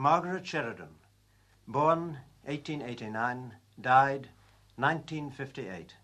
Margaret 0.00 0.46
Sheridan, 0.46 0.94
born 1.66 2.20
1889, 2.44 3.54
died 3.80 4.28
1958. 4.76 5.96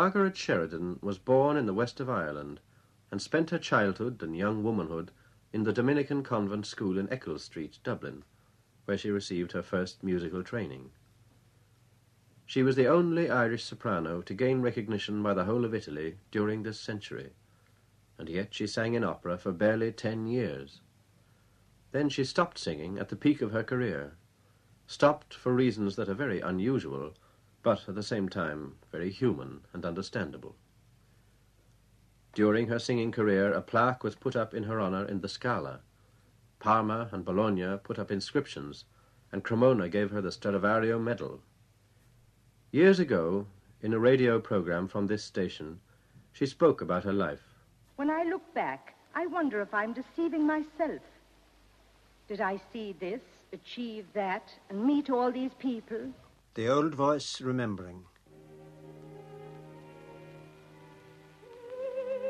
Margaret 0.00 0.36
Sheridan 0.36 1.00
was 1.02 1.18
born 1.18 1.56
in 1.56 1.66
the 1.66 1.74
west 1.74 1.98
of 1.98 2.08
Ireland 2.08 2.60
and 3.10 3.20
spent 3.20 3.50
her 3.50 3.58
childhood 3.58 4.22
and 4.22 4.36
young 4.36 4.62
womanhood 4.62 5.10
in 5.52 5.64
the 5.64 5.72
Dominican 5.72 6.22
convent 6.22 6.66
school 6.66 6.96
in 6.98 7.12
Eccles 7.12 7.42
Street, 7.42 7.80
Dublin, 7.82 8.22
where 8.84 8.96
she 8.96 9.10
received 9.10 9.50
her 9.50 9.60
first 9.60 10.04
musical 10.04 10.44
training. 10.44 10.92
She 12.46 12.62
was 12.62 12.76
the 12.76 12.86
only 12.86 13.28
Irish 13.28 13.64
soprano 13.64 14.22
to 14.22 14.34
gain 14.34 14.62
recognition 14.62 15.20
by 15.20 15.34
the 15.34 15.46
whole 15.46 15.64
of 15.64 15.74
Italy 15.74 16.18
during 16.30 16.62
this 16.62 16.78
century, 16.78 17.32
and 18.18 18.28
yet 18.28 18.54
she 18.54 18.68
sang 18.68 18.94
in 18.94 19.02
opera 19.02 19.36
for 19.36 19.50
barely 19.50 19.90
ten 19.90 20.28
years. 20.28 20.80
Then 21.90 22.08
she 22.08 22.22
stopped 22.22 22.58
singing 22.58 23.00
at 23.00 23.08
the 23.08 23.16
peak 23.16 23.42
of 23.42 23.50
her 23.50 23.64
career, 23.64 24.12
stopped 24.86 25.34
for 25.34 25.52
reasons 25.52 25.96
that 25.96 26.08
are 26.08 26.14
very 26.14 26.40
unusual 26.40 27.14
but 27.68 27.86
at 27.86 27.94
the 27.94 28.02
same 28.02 28.30
time 28.30 28.74
very 28.90 29.10
human 29.10 29.60
and 29.74 29.84
understandable. 29.84 30.56
During 32.32 32.68
her 32.68 32.78
singing 32.78 33.12
career, 33.12 33.52
a 33.52 33.60
plaque 33.60 34.02
was 34.02 34.14
put 34.14 34.34
up 34.34 34.54
in 34.54 34.62
her 34.62 34.80
honor 34.80 35.04
in 35.04 35.20
the 35.20 35.28
Scala. 35.28 35.80
Parma 36.60 37.10
and 37.12 37.26
Bologna 37.26 37.76
put 37.84 37.98
up 37.98 38.10
inscriptions, 38.10 38.86
and 39.30 39.44
Cremona 39.44 39.86
gave 39.90 40.10
her 40.10 40.22
the 40.22 40.30
Stradivario 40.30 40.98
Medal. 40.98 41.42
Years 42.70 42.98
ago, 42.98 43.46
in 43.82 43.92
a 43.92 43.98
radio 43.98 44.40
program 44.40 44.88
from 44.88 45.06
this 45.06 45.22
station, 45.22 45.78
she 46.32 46.46
spoke 46.46 46.80
about 46.80 47.04
her 47.04 47.12
life. 47.12 47.52
When 47.96 48.08
I 48.08 48.22
look 48.22 48.54
back, 48.54 48.94
I 49.14 49.26
wonder 49.26 49.60
if 49.60 49.74
I'm 49.74 49.92
deceiving 49.92 50.46
myself. 50.46 51.02
Did 52.28 52.40
I 52.40 52.62
see 52.72 52.94
this, 52.98 53.20
achieve 53.52 54.06
that, 54.14 54.54
and 54.70 54.86
meet 54.86 55.10
all 55.10 55.30
these 55.30 55.52
people? 55.58 56.14
The 56.58 56.66
old 56.66 56.92
voice 56.92 57.40
remembering. 57.40 58.02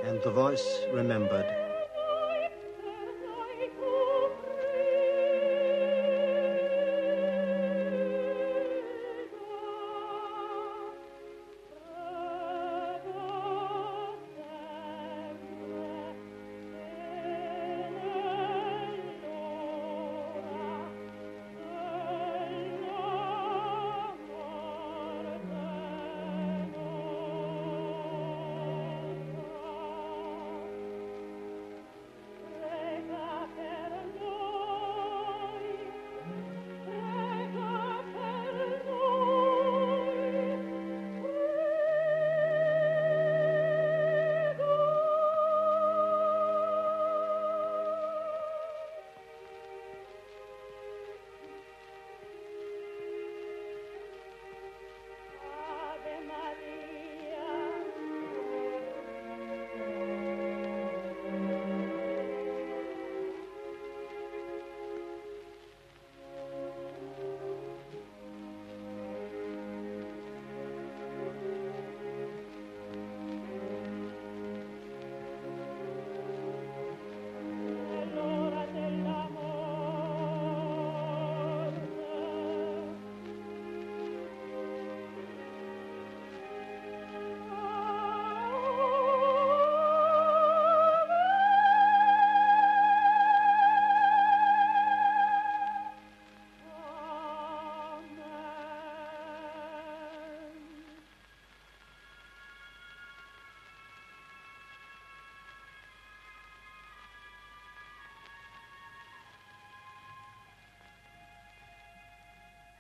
And 0.05 0.21
the 0.23 0.31
voice 0.31 0.83
remembered. 0.93 1.58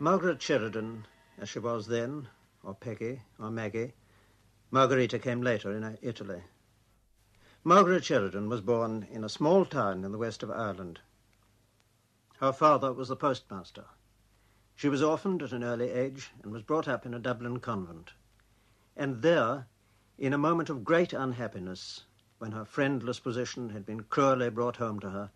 Margaret 0.01 0.41
Sheridan, 0.41 1.07
as 1.39 1.49
she 1.49 1.59
was 1.59 1.89
then, 1.89 2.29
or 2.63 2.73
Peggy, 2.73 3.23
or 3.37 3.51
Maggie. 3.51 3.95
Margarita 4.71 5.19
came 5.19 5.43
later 5.43 5.73
in 5.73 5.83
uh, 5.83 5.97
Italy. 6.01 6.45
Margaret 7.65 8.05
Sheridan 8.05 8.49
was 8.49 8.61
born 8.61 9.09
in 9.11 9.25
a 9.25 9.29
small 9.29 9.65
town 9.65 10.05
in 10.05 10.13
the 10.13 10.19
west 10.19 10.45
of 10.45 10.53
Ireland. 10.53 11.01
Her 12.39 12.53
father 12.53 12.93
was 12.93 13.09
the 13.09 13.17
postmaster. 13.17 13.87
She 14.77 14.89
was 14.89 15.03
orphaned 15.03 15.43
at 15.43 15.51
an 15.51 15.65
early 15.65 15.91
age 15.91 16.31
and 16.45 16.53
was 16.53 16.63
brought 16.63 16.87
up 16.87 17.05
in 17.05 17.13
a 17.13 17.19
Dublin 17.19 17.59
convent. 17.59 18.13
And 18.97 19.23
there, 19.23 19.67
in 20.17 20.33
a 20.33 20.39
moment 20.39 20.71
of 20.71 20.85
great 20.85 21.13
unhappiness, 21.13 22.05
when 22.39 22.53
her 22.53 22.65
friendless 22.65 23.19
position 23.19 23.71
had 23.71 23.85
been 23.85 24.05
cruelly 24.05 24.51
brought 24.51 24.77
home 24.77 25.01
to 25.01 25.11
her, 25.11 25.33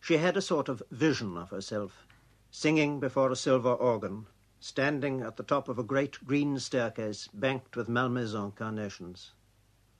she 0.00 0.16
had 0.16 0.38
a 0.38 0.42
sort 0.42 0.70
of 0.70 0.82
vision 0.90 1.36
of 1.36 1.50
herself, 1.50 2.06
singing 2.50 2.98
before 3.00 3.30
a 3.30 3.36
silver 3.36 3.72
organ, 3.72 4.26
standing 4.58 5.20
at 5.20 5.36
the 5.36 5.42
top 5.42 5.68
of 5.68 5.78
a 5.78 5.84
great 5.84 6.24
green 6.24 6.58
staircase 6.58 7.28
banked 7.32 7.76
with 7.76 7.88
Malmaison 7.88 8.52
carnations. 8.52 9.32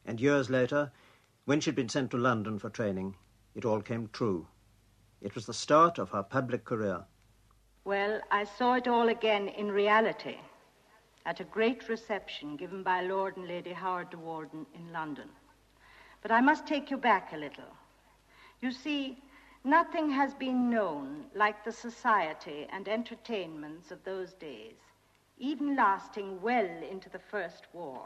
And 0.05 0.21
years 0.21 0.51
later, 0.51 0.91
when 1.45 1.61
she'd 1.61 1.75
been 1.75 1.89
sent 1.89 2.11
to 2.11 2.17
London 2.17 2.59
for 2.59 2.71
training, 2.71 3.17
it 3.55 3.65
all 3.65 3.81
came 3.81 4.09
true. 4.13 4.47
It 5.21 5.35
was 5.35 5.47
the 5.47 5.55
start 5.55 5.99
of 5.99 6.11
her 6.11 6.23
public 6.23 6.65
career. 6.65 7.05
Well, 7.85 8.21
I 8.31 8.45
saw 8.45 8.75
it 8.75 8.89
all 8.89 9.09
again 9.09 9.49
in 9.49 9.71
reality 9.71 10.39
at 11.27 11.41
a 11.41 11.45
great 11.45 11.89
reception 11.89 12.57
given 12.57 12.83
by 12.83 13.03
Lord 13.03 13.37
and 13.37 13.47
Lady 13.47 13.73
Howard 13.73 14.11
de 14.11 14.19
Walden 14.19 14.67
in 14.75 14.93
London. 14.93 15.29
But 16.23 16.31
I 16.31 16.41
must 16.41 16.67
take 16.67 16.91
you 16.91 16.97
back 16.97 17.33
a 17.33 17.37
little. 17.37 17.77
You 18.61 18.73
see, 18.73 19.19
nothing 19.65 20.11
has 20.11 20.35
been 20.35 20.71
known 20.71 21.27
like 21.35 21.65
the 21.65 21.73
society 21.73 22.67
and 22.73 22.89
entertainments 22.89 23.91
of 23.91 24.03
those 24.05 24.33
days, 24.35 24.77
even 25.39 25.77
lasting 25.77 26.41
well 26.41 26.83
into 26.91 27.09
the 27.11 27.19
First 27.19 27.65
War. 27.73 28.03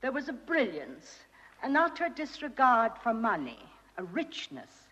There 0.00 0.12
was 0.12 0.28
a 0.28 0.32
brilliance, 0.32 1.20
an 1.62 1.76
utter 1.76 2.08
disregard 2.08 2.92
for 3.02 3.14
money, 3.14 3.58
a 3.96 4.04
richness, 4.04 4.88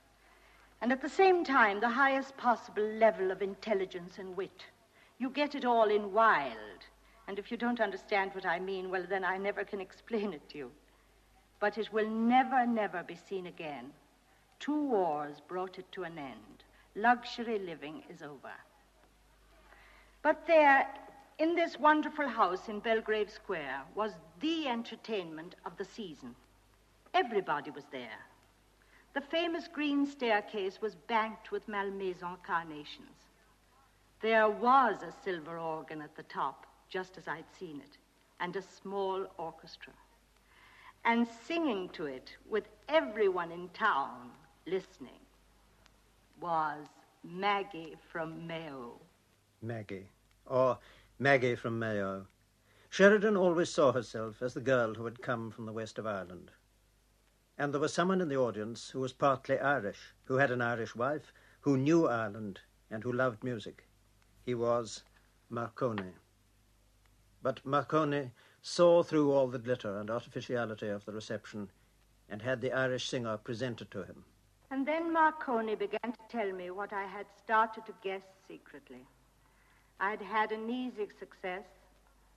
and 0.80 0.90
at 0.90 1.02
the 1.02 1.08
same 1.08 1.44
time 1.44 1.80
the 1.80 1.88
highest 1.88 2.36
possible 2.36 2.82
level 2.82 3.30
of 3.30 3.42
intelligence 3.42 4.18
and 4.18 4.36
wit. 4.36 4.64
You 5.18 5.30
get 5.30 5.54
it 5.54 5.64
all 5.64 5.88
in 5.90 6.12
Wilde, 6.12 6.86
and 7.28 7.38
if 7.38 7.50
you 7.50 7.56
don't 7.56 7.80
understand 7.80 8.32
what 8.34 8.46
I 8.46 8.58
mean, 8.58 8.90
well, 8.90 9.04
then 9.08 9.24
I 9.24 9.38
never 9.38 9.64
can 9.64 9.80
explain 9.80 10.32
it 10.32 10.48
to 10.50 10.58
you 10.58 10.70
but 11.62 11.78
it 11.78 11.92
will 11.92 12.10
never, 12.10 12.66
never 12.66 13.04
be 13.04 13.14
seen 13.14 13.46
again. 13.46 13.92
Two 14.62 14.84
wars 14.84 15.40
brought 15.48 15.80
it 15.80 15.90
to 15.90 16.04
an 16.04 16.16
end. 16.16 16.62
Luxury 16.94 17.58
living 17.58 18.04
is 18.08 18.22
over. 18.22 18.52
But 20.22 20.46
there, 20.46 20.86
in 21.40 21.56
this 21.56 21.80
wonderful 21.80 22.28
house 22.28 22.68
in 22.68 22.78
Belgrave 22.78 23.28
Square, 23.28 23.82
was 23.96 24.12
the 24.38 24.68
entertainment 24.68 25.56
of 25.66 25.76
the 25.76 25.84
season. 25.84 26.36
Everybody 27.12 27.72
was 27.72 27.86
there. 27.90 28.20
The 29.14 29.20
famous 29.20 29.66
green 29.66 30.06
staircase 30.06 30.80
was 30.80 30.94
banked 30.94 31.50
with 31.50 31.66
Malmaison 31.66 32.36
carnations. 32.46 33.30
There 34.20 34.48
was 34.48 35.02
a 35.02 35.12
silver 35.24 35.58
organ 35.58 36.00
at 36.00 36.14
the 36.14 36.22
top, 36.22 36.66
just 36.88 37.18
as 37.18 37.26
I'd 37.26 37.50
seen 37.58 37.80
it, 37.80 37.98
and 38.38 38.54
a 38.54 38.62
small 38.62 39.26
orchestra 39.38 39.92
and 41.04 41.26
singing 41.48 41.88
to 41.88 42.06
it 42.06 42.36
with 42.48 42.68
everyone 42.88 43.50
in 43.50 43.68
town 43.70 44.30
listening 44.66 45.20
was 46.40 46.86
Maggie 47.24 47.96
from 48.10 48.46
Mayo. 48.46 49.00
Maggie, 49.60 50.08
or 50.46 50.78
Maggie 51.18 51.56
from 51.56 51.78
Mayo. 51.78 52.26
Sheridan 52.90 53.36
always 53.36 53.70
saw 53.70 53.92
herself 53.92 54.42
as 54.42 54.54
the 54.54 54.60
girl 54.60 54.94
who 54.94 55.04
had 55.04 55.22
come 55.22 55.50
from 55.50 55.66
the 55.66 55.72
west 55.72 55.98
of 55.98 56.06
Ireland. 56.06 56.50
And 57.58 57.72
there 57.72 57.80
was 57.80 57.92
someone 57.92 58.20
in 58.20 58.28
the 58.28 58.36
audience 58.36 58.90
who 58.90 59.00
was 59.00 59.12
partly 59.12 59.58
Irish, 59.58 60.14
who 60.24 60.36
had 60.36 60.50
an 60.50 60.60
Irish 60.60 60.94
wife, 60.94 61.32
who 61.60 61.76
knew 61.76 62.06
Ireland, 62.06 62.60
and 62.90 63.02
who 63.02 63.12
loved 63.12 63.44
music. 63.44 63.88
He 64.44 64.54
was 64.54 65.02
Marconi. 65.48 66.12
But 67.42 67.64
Marconi 67.64 68.30
saw 68.62 69.02
through 69.02 69.32
all 69.32 69.48
the 69.48 69.58
glitter 69.58 69.98
and 69.98 70.10
artificiality 70.10 70.88
of 70.88 71.04
the 71.04 71.12
reception 71.12 71.70
and 72.28 72.42
had 72.42 72.60
the 72.60 72.72
Irish 72.72 73.08
singer 73.08 73.36
presented 73.36 73.90
to 73.90 74.04
him. 74.04 74.24
And 74.72 74.88
then 74.88 75.12
Marconi 75.12 75.74
began 75.74 76.12
to 76.12 76.18
tell 76.30 76.50
me 76.50 76.70
what 76.70 76.94
I 76.94 77.04
had 77.04 77.26
started 77.44 77.84
to 77.84 77.92
guess 78.02 78.22
secretly. 78.48 79.04
I'd 80.00 80.22
had 80.22 80.50
an 80.50 80.70
easy 80.70 81.08
success. 81.18 81.66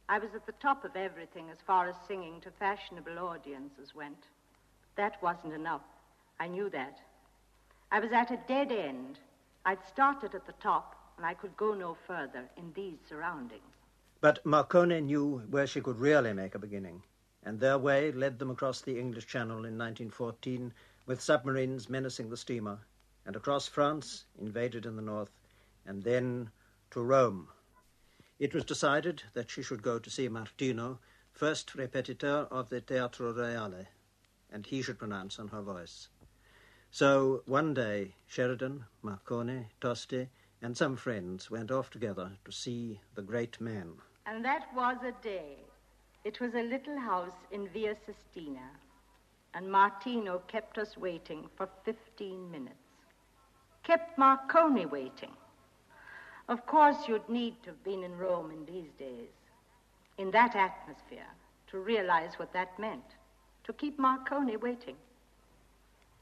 I 0.09 0.19
was 0.19 0.35
at 0.35 0.45
the 0.45 0.51
top 0.61 0.83
of 0.83 0.97
everything 0.97 1.49
as 1.49 1.59
far 1.65 1.87
as 1.87 1.95
singing 2.09 2.41
to 2.41 2.51
fashionable 2.51 3.17
audiences 3.19 3.95
went. 3.95 4.27
That 4.97 5.23
wasn't 5.23 5.53
enough. 5.53 5.85
I 6.37 6.47
knew 6.49 6.69
that. 6.71 6.99
I 7.89 8.01
was 8.01 8.11
at 8.11 8.31
a 8.31 8.39
dead 8.49 8.69
end. 8.69 9.17
I'd 9.65 9.87
started 9.87 10.35
at 10.35 10.45
the 10.45 10.59
top, 10.61 10.93
and 11.15 11.25
I 11.25 11.35
could 11.35 11.55
go 11.55 11.73
no 11.73 11.95
further 12.05 12.49
in 12.57 12.73
these 12.75 12.97
surroundings. 13.07 13.77
But 14.19 14.45
Marconi 14.45 14.99
knew 14.99 15.41
where 15.49 15.67
she 15.67 15.79
could 15.79 15.99
really 15.99 16.33
make 16.33 16.53
a 16.53 16.59
beginning, 16.59 17.01
and 17.45 17.61
their 17.61 17.77
way 17.77 18.11
led 18.11 18.39
them 18.39 18.51
across 18.51 18.81
the 18.81 18.99
English 18.99 19.27
Channel 19.27 19.63
in 19.63 19.77
1914 19.77 20.73
with 21.05 21.21
submarines 21.21 21.89
menacing 21.89 22.29
the 22.29 22.37
steamer, 22.37 22.79
and 23.25 23.35
across 23.35 23.67
France, 23.67 24.25
invaded 24.39 24.85
in 24.85 24.95
the 24.95 25.01
north, 25.01 25.31
and 25.85 26.03
then 26.03 26.49
to 26.91 27.01
Rome. 27.01 27.47
It 28.39 28.53
was 28.53 28.65
decided 28.65 29.23
that 29.33 29.49
she 29.49 29.63
should 29.63 29.81
go 29.81 29.99
to 29.99 30.09
see 30.09 30.27
Martino, 30.27 30.99
first 31.31 31.75
repetiteur 31.75 32.47
of 32.51 32.69
the 32.69 32.81
Teatro 32.81 33.31
Reale, 33.31 33.85
and 34.51 34.65
he 34.65 34.81
should 34.81 34.99
pronounce 34.99 35.39
on 35.39 35.49
her 35.49 35.61
voice. 35.61 36.09
So 36.91 37.43
one 37.45 37.73
day, 37.73 38.15
Sheridan, 38.27 38.85
Marconi, 39.01 39.67
Tosti, 39.81 40.29
and 40.61 40.75
some 40.75 40.95
friends 40.95 41.51
went 41.51 41.71
off 41.71 41.89
together 41.89 42.31
to 42.45 42.51
see 42.51 42.99
the 43.15 43.21
great 43.21 43.59
man. 43.59 43.93
And 44.25 44.43
that 44.45 44.67
was 44.73 44.97
a 45.03 45.11
day. 45.23 45.57
It 46.23 46.39
was 46.39 46.55
a 46.55 46.63
little 46.63 46.97
house 46.97 47.35
in 47.51 47.67
Via 47.69 47.95
Sistina, 47.95 48.69
and 49.55 49.71
Martino 49.71 50.41
kept 50.47 50.77
us 50.77 50.97
waiting 50.97 51.47
for 51.55 51.69
15 51.85 52.51
minutes. 52.51 52.75
Kept 53.83 54.17
Marconi 54.17 54.85
waiting. 54.85 55.31
Of 56.49 56.65
course, 56.65 57.07
you'd 57.07 57.27
need 57.29 57.55
to 57.63 57.69
have 57.69 57.83
been 57.83 58.03
in 58.03 58.17
Rome 58.17 58.51
in 58.51 58.65
these 58.65 58.91
days, 58.99 59.31
in 60.17 60.29
that 60.31 60.55
atmosphere, 60.55 61.31
to 61.71 61.79
realize 61.79 62.33
what 62.37 62.53
that 62.53 62.77
meant, 62.77 63.15
to 63.63 63.73
keep 63.73 63.97
Marconi 63.97 64.57
waiting. 64.57 64.95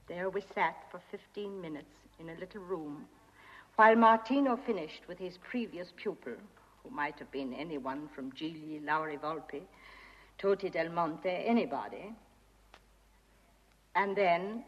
There 0.08 0.30
we 0.30 0.42
sat 0.54 0.76
for 0.92 1.02
15 1.12 1.60
minutes 1.60 1.96
in 2.20 2.30
a 2.30 2.40
little 2.40 2.62
room 2.62 3.06
while 3.76 3.96
Martino 3.96 4.56
finished 4.56 5.02
with 5.08 5.18
his 5.18 5.40
previous 5.50 5.92
pupil, 5.96 6.34
who 6.84 6.90
might 6.92 7.18
have 7.18 7.32
been 7.32 7.54
anyone 7.54 8.08
from 8.14 8.32
Gigli, 8.34 8.86
Lauri 8.86 9.18
Volpi, 9.18 9.62
Toti 10.40 10.72
Dal 10.72 10.90
Monte, 10.90 11.30
anybody. 11.30 12.14
And 13.96 14.16
then 14.16 14.64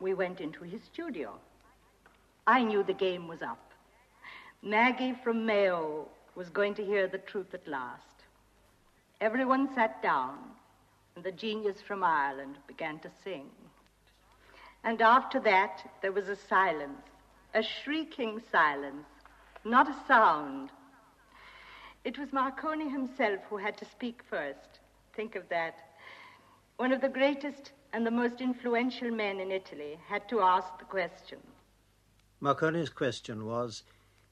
we 0.00 0.14
went 0.14 0.40
into 0.40 0.62
his 0.62 0.82
studio. 0.82 1.32
I 2.46 2.62
knew 2.62 2.82
the 2.82 2.92
game 2.92 3.28
was 3.28 3.42
up. 3.42 3.72
Maggie 4.62 5.14
from 5.22 5.46
Mayo 5.46 6.08
was 6.34 6.48
going 6.48 6.74
to 6.74 6.84
hear 6.84 7.08
the 7.08 7.18
truth 7.18 7.54
at 7.54 7.66
last. 7.66 8.02
Everyone 9.20 9.74
sat 9.74 10.02
down, 10.02 10.38
and 11.14 11.24
the 11.24 11.32
genius 11.32 11.80
from 11.80 12.04
Ireland 12.04 12.56
began 12.66 12.98
to 13.00 13.10
sing. 13.24 13.46
And 14.84 15.00
after 15.00 15.40
that, 15.40 15.88
there 16.02 16.12
was 16.12 16.28
a 16.28 16.36
silence, 16.36 17.02
a 17.54 17.62
shrieking 17.62 18.42
silence 18.52 19.06
not 19.66 19.88
a 19.88 19.96
sound. 20.06 20.70
It 22.04 22.18
was 22.18 22.32
Marconi 22.32 22.88
himself 22.88 23.40
who 23.50 23.56
had 23.56 23.76
to 23.78 23.84
speak 23.84 24.22
first. 24.30 24.78
Think 25.14 25.34
of 25.34 25.48
that. 25.48 25.74
One 26.76 26.92
of 26.92 27.00
the 27.00 27.08
greatest 27.08 27.72
and 27.92 28.06
the 28.06 28.10
most 28.10 28.40
influential 28.40 29.10
men 29.10 29.40
in 29.40 29.50
Italy 29.50 29.98
had 30.08 30.28
to 30.28 30.40
ask 30.40 30.78
the 30.78 30.84
question. 30.84 31.38
Marconi's 32.40 32.90
question 32.90 33.46
was 33.46 33.82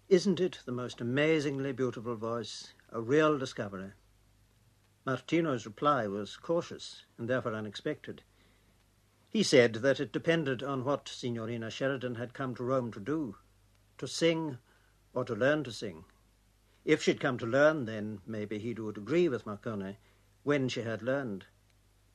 Isn't 0.08 0.40
it 0.40 0.60
the 0.64 0.72
most 0.72 1.00
amazingly 1.00 1.72
beautiful 1.72 2.16
voice, 2.16 2.74
a 2.90 3.00
real 3.00 3.38
discovery? 3.38 3.92
Martino's 5.06 5.66
reply 5.66 6.06
was 6.06 6.36
cautious 6.36 7.04
and 7.18 7.28
therefore 7.28 7.54
unexpected. 7.54 8.22
He 9.28 9.42
said 9.42 9.74
that 9.74 10.00
it 10.00 10.12
depended 10.12 10.62
on 10.62 10.84
what 10.84 11.08
Signorina 11.08 11.70
Sheridan 11.70 12.14
had 12.14 12.34
come 12.34 12.54
to 12.54 12.64
Rome 12.64 12.92
to 12.92 13.00
do 13.00 13.36
to 13.98 14.06
sing 14.06 14.58
or 15.12 15.24
to 15.24 15.34
learn 15.34 15.64
to 15.64 15.72
sing. 15.72 16.04
If 16.84 17.02
she'd 17.02 17.20
come 17.20 17.38
to 17.38 17.46
learn, 17.46 17.86
then 17.86 18.20
maybe 18.26 18.58
he 18.58 18.74
would 18.74 18.98
agree 18.98 19.28
with 19.28 19.46
Marconi 19.46 19.98
when 20.42 20.68
she 20.68 20.82
had 20.82 21.02
learned. 21.02 21.46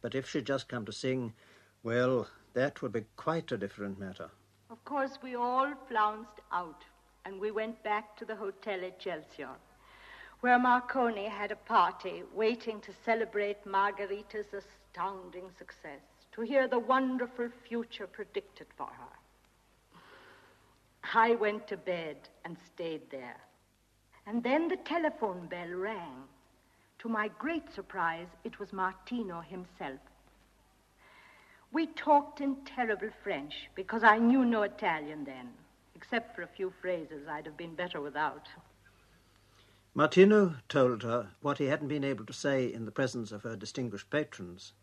But 0.02 0.16
if 0.16 0.30
she'd 0.30 0.46
just 0.46 0.70
come 0.70 0.86
to 0.86 0.92
sing, 0.92 1.34
well, 1.84 2.28
that 2.54 2.82
would 2.82 2.94
be 2.94 3.06
quite 3.16 3.52
a 3.52 3.58
different 3.58 4.00
matter. 4.00 4.30
Of 4.70 4.84
course, 4.86 5.18
we 5.22 5.36
all 5.36 5.74
flounced 5.88 6.40
out, 6.52 6.84
and 7.26 7.40
we 7.40 7.52
went 7.52 7.82
back 7.84 8.16
to 8.18 8.26
the 8.26 8.36
Hotel 8.36 8.80
at 8.80 8.84
Excelsior, 8.84 9.50
where 10.42 10.60
Marconi 10.60 11.26
had 11.26 11.52
a 11.52 11.56
party 11.56 12.24
waiting 12.34 12.80
to 12.82 12.94
celebrate 13.04 13.66
Margarita's 13.66 14.54
astounding 14.54 15.50
success, 15.58 16.02
to 16.32 16.42
hear 16.42 16.68
the 16.68 16.80
wonderful 16.80 17.50
future 17.68 18.08
predicted 18.08 18.68
for 18.78 18.88
her. 18.88 20.00
I 21.14 21.36
went 21.36 21.68
to 21.68 21.78
bed 21.78 22.18
and 22.46 22.56
stayed 22.74 23.10
there. 23.10 23.38
And 24.28 24.44
then 24.44 24.68
the 24.68 24.78
telephone 24.78 25.48
bell 25.48 25.70
rang. 25.70 26.24
To 27.00 27.10
my 27.10 27.30
great 27.40 27.74
surprise, 27.74 28.28
it 28.44 28.60
was 28.60 28.74
Martino 28.74 29.40
himself. 29.40 30.00
We 31.72 31.88
talked 31.88 32.42
in 32.42 32.58
terrible 32.66 33.10
French 33.24 33.70
because 33.74 34.04
I 34.04 34.18
knew 34.18 34.44
no 34.44 34.64
Italian 34.64 35.24
then, 35.24 35.54
except 35.96 36.36
for 36.36 36.42
a 36.42 36.48
few 36.48 36.74
phrases 36.82 37.28
I'd 37.28 37.46
have 37.46 37.56
been 37.56 37.76
better 37.76 38.02
without. 38.02 38.50
Martino 39.94 40.56
told 40.68 41.04
her 41.04 41.32
what 41.42 41.58
he 41.58 41.66
hadn't 41.66 41.88
been 41.88 42.04
able 42.04 42.26
to 42.26 42.34
say 42.34 42.72
in 42.72 42.86
the 42.86 42.92
presence 42.92 43.32
of 43.32 43.44
her 43.44 43.56
distinguished 43.56 44.10
patrons. 44.10 44.74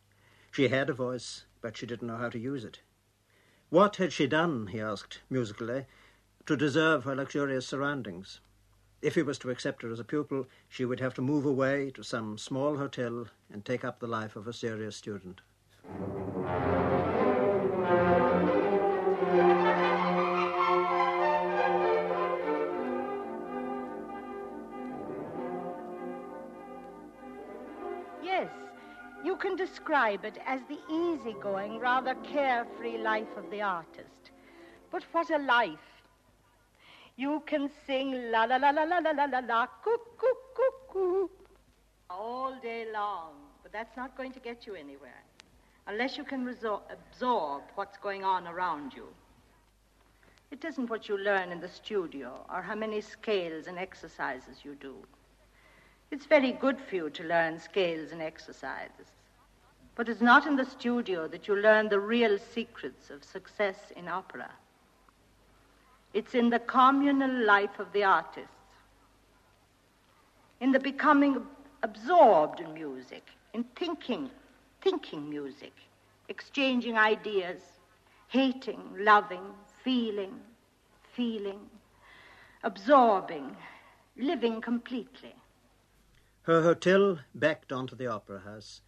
She 0.50 0.68
had 0.68 0.88
a 0.88 0.94
voice, 0.94 1.44
but 1.60 1.76
she 1.76 1.86
didn't 1.86 2.08
know 2.08 2.16
how 2.16 2.30
to 2.30 2.38
use 2.38 2.64
it. 2.64 2.80
What 3.68 3.96
had 3.96 4.12
she 4.12 4.26
done, 4.26 4.68
he 4.68 4.80
asked 4.80 5.20
musically, 5.28 5.84
to 6.46 6.56
deserve 6.56 7.04
her 7.04 7.14
luxurious 7.14 7.66
surroundings? 7.66 8.40
If 9.02 9.14
he 9.14 9.22
was 9.22 9.38
to 9.38 9.50
accept 9.50 9.82
her 9.82 9.90
as 9.92 10.00
a 10.00 10.04
pupil, 10.04 10.48
she 10.68 10.84
would 10.84 11.00
have 11.00 11.14
to 11.14 11.22
move 11.22 11.44
away 11.44 11.90
to 11.90 12.02
some 12.02 12.38
small 12.38 12.76
hotel 12.76 13.26
and 13.52 13.64
take 13.64 13.84
up 13.84 14.00
the 14.00 14.06
life 14.06 14.36
of 14.36 14.48
a 14.48 14.52
serious 14.52 14.96
student. 14.96 15.42
Yes, 28.22 28.50
you 29.22 29.36
can 29.36 29.56
describe 29.56 30.24
it 30.24 30.38
as 30.46 30.62
the 30.68 30.80
easygoing, 30.90 31.78
rather 31.78 32.14
carefree 32.24 32.98
life 32.98 33.36
of 33.36 33.50
the 33.50 33.62
artist. 33.62 34.30
But 34.90 35.04
what 35.12 35.30
a 35.30 35.38
life! 35.38 35.95
You 37.16 37.42
can 37.46 37.70
sing 37.86 38.30
la 38.30 38.44
la 38.44 38.56
la 38.56 38.70
la 38.70 38.84
la 38.84 38.98
la 38.98 39.10
la 39.10 39.24
la 39.24 39.38
la 39.40 39.66
coo 39.82 39.98
coo 40.18 40.34
coo 40.54 40.72
coo 40.88 41.30
all 42.10 42.54
day 42.60 42.86
long, 42.92 43.34
but 43.62 43.72
that's 43.72 43.96
not 43.96 44.16
going 44.16 44.32
to 44.32 44.40
get 44.40 44.66
you 44.66 44.74
anywhere 44.74 45.22
unless 45.86 46.16
you 46.18 46.24
can 46.24 46.44
resor- 46.44 46.82
absorb 46.90 47.62
what's 47.74 47.96
going 47.98 48.24
on 48.24 48.46
around 48.46 48.92
you. 48.92 49.06
It 50.50 50.64
isn't 50.64 50.90
what 50.90 51.08
you 51.08 51.18
learn 51.18 51.52
in 51.52 51.60
the 51.60 51.68
studio 51.68 52.44
or 52.52 52.62
how 52.62 52.74
many 52.74 53.00
scales 53.00 53.66
and 53.66 53.78
exercises 53.78 54.64
you 54.64 54.74
do. 54.74 54.94
It's 56.10 56.26
very 56.26 56.52
good 56.52 56.80
for 56.80 56.96
you 56.96 57.10
to 57.10 57.24
learn 57.24 57.58
scales 57.58 58.12
and 58.12 58.22
exercises. 58.22 59.08
But 59.96 60.08
it's 60.08 60.20
not 60.20 60.46
in 60.46 60.56
the 60.56 60.64
studio 60.64 61.26
that 61.28 61.48
you 61.48 61.56
learn 61.56 61.88
the 61.88 62.00
real 62.00 62.38
secrets 62.38 63.10
of 63.10 63.24
success 63.24 63.76
in 63.96 64.08
opera. 64.08 64.50
It's 66.16 66.34
in 66.34 66.48
the 66.48 66.60
communal 66.60 67.44
life 67.44 67.78
of 67.78 67.92
the 67.92 68.02
artists, 68.02 68.72
in 70.62 70.72
the 70.72 70.80
becoming 70.80 71.42
absorbed 71.82 72.58
in 72.58 72.72
music, 72.72 73.28
in 73.52 73.64
thinking, 73.78 74.30
thinking 74.80 75.28
music, 75.28 75.74
exchanging 76.30 76.96
ideas, 76.96 77.60
hating, 78.28 78.80
loving, 78.98 79.42
feeling, 79.84 80.40
feeling, 81.12 81.60
absorbing, 82.62 83.54
living 84.16 84.62
completely. 84.62 85.34
Her 86.44 86.62
hotel 86.62 87.18
backed 87.34 87.72
onto 87.72 87.94
the 87.94 88.06
opera 88.06 88.40
house, 88.40 88.80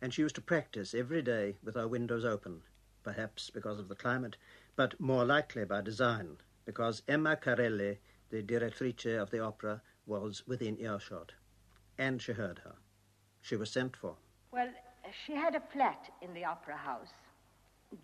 and 0.00 0.14
she 0.14 0.22
used 0.22 0.36
to 0.36 0.40
practice 0.40 0.94
every 0.94 1.20
day 1.20 1.58
with 1.62 1.74
her 1.74 1.86
windows 1.86 2.24
open, 2.24 2.62
perhaps 3.02 3.50
because 3.50 3.78
of 3.78 3.88
the 3.90 3.94
climate, 3.94 4.38
but 4.76 4.98
more 4.98 5.26
likely 5.26 5.66
by 5.66 5.82
design, 5.82 6.38
because 6.70 7.02
Emma 7.08 7.34
Carelli, 7.34 7.98
the 8.30 8.42
directrice 8.42 9.20
of 9.20 9.28
the 9.32 9.40
opera, 9.40 9.82
was 10.06 10.44
within 10.46 10.78
earshot. 10.78 11.32
And 11.98 12.22
she 12.22 12.30
heard 12.30 12.60
her. 12.60 12.76
She 13.40 13.56
was 13.56 13.72
sent 13.72 13.96
for. 13.96 14.14
Well, 14.52 14.70
she 15.26 15.34
had 15.34 15.56
a 15.56 15.62
flat 15.72 16.12
in 16.22 16.32
the 16.32 16.44
opera 16.44 16.76
house, 16.76 17.16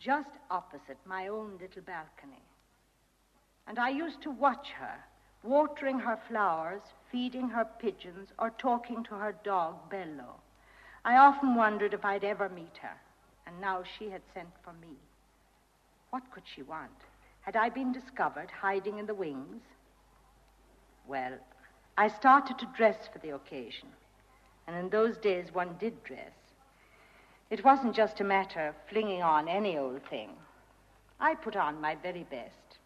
just 0.01 0.31
opposite 0.51 0.99
my 1.05 1.29
own 1.29 1.59
little 1.61 1.83
balcony. 1.83 2.43
And 3.69 3.79
I 3.79 3.91
used 3.91 4.21
to 4.23 4.33
watch 4.33 4.71
her, 4.81 4.99
watering 5.45 6.01
her 6.01 6.19
flowers, 6.29 6.83
feeding 7.13 7.49
her 7.49 7.69
pigeons, 7.79 8.31
or 8.37 8.51
talking 8.51 9.05
to 9.05 9.15
her 9.15 9.37
dog, 9.45 9.77
Bello. 9.91 10.41
I 11.05 11.19
often 11.19 11.55
wondered 11.55 11.95
if 11.95 12.05
I'd 12.05 12.25
ever 12.25 12.49
meet 12.49 12.79
her, 12.83 12.97
and 13.47 13.61
now 13.61 13.85
she 13.97 14.11
had 14.11 14.23
sent 14.35 14.51
for 14.65 14.73
me. 14.73 14.97
What 16.11 16.25
could 16.33 16.43
she 16.53 16.63
want? 16.63 17.01
Had 17.47 17.55
I 17.55 17.69
been 17.69 17.93
discovered 17.93 18.51
hiding 18.51 18.99
in 18.99 19.07
the 19.07 19.15
wings? 19.15 19.63
Well, 21.07 21.35
I 21.97 22.09
started 22.09 22.59
to 22.59 22.69
dress 22.77 23.09
for 23.13 23.21
the 23.21 23.37
occasion, 23.37 23.89
and 24.67 24.75
in 24.77 24.89
those 24.91 25.17
days 25.17 25.55
one 25.55 25.77
did 25.79 26.03
dress. 26.03 26.33
It 27.49 27.65
wasn't 27.65 27.95
just 27.95 28.21
a 28.21 28.25
matter 28.25 28.67
of 28.67 28.75
flinging 28.91 29.23
on 29.23 29.47
any 29.47 29.79
old 29.79 30.03
thing. 30.11 30.31
I 31.21 31.37
put 31.37 31.55
on 31.55 31.81
my 31.81 31.95
very 31.95 32.25
best. 32.25 32.79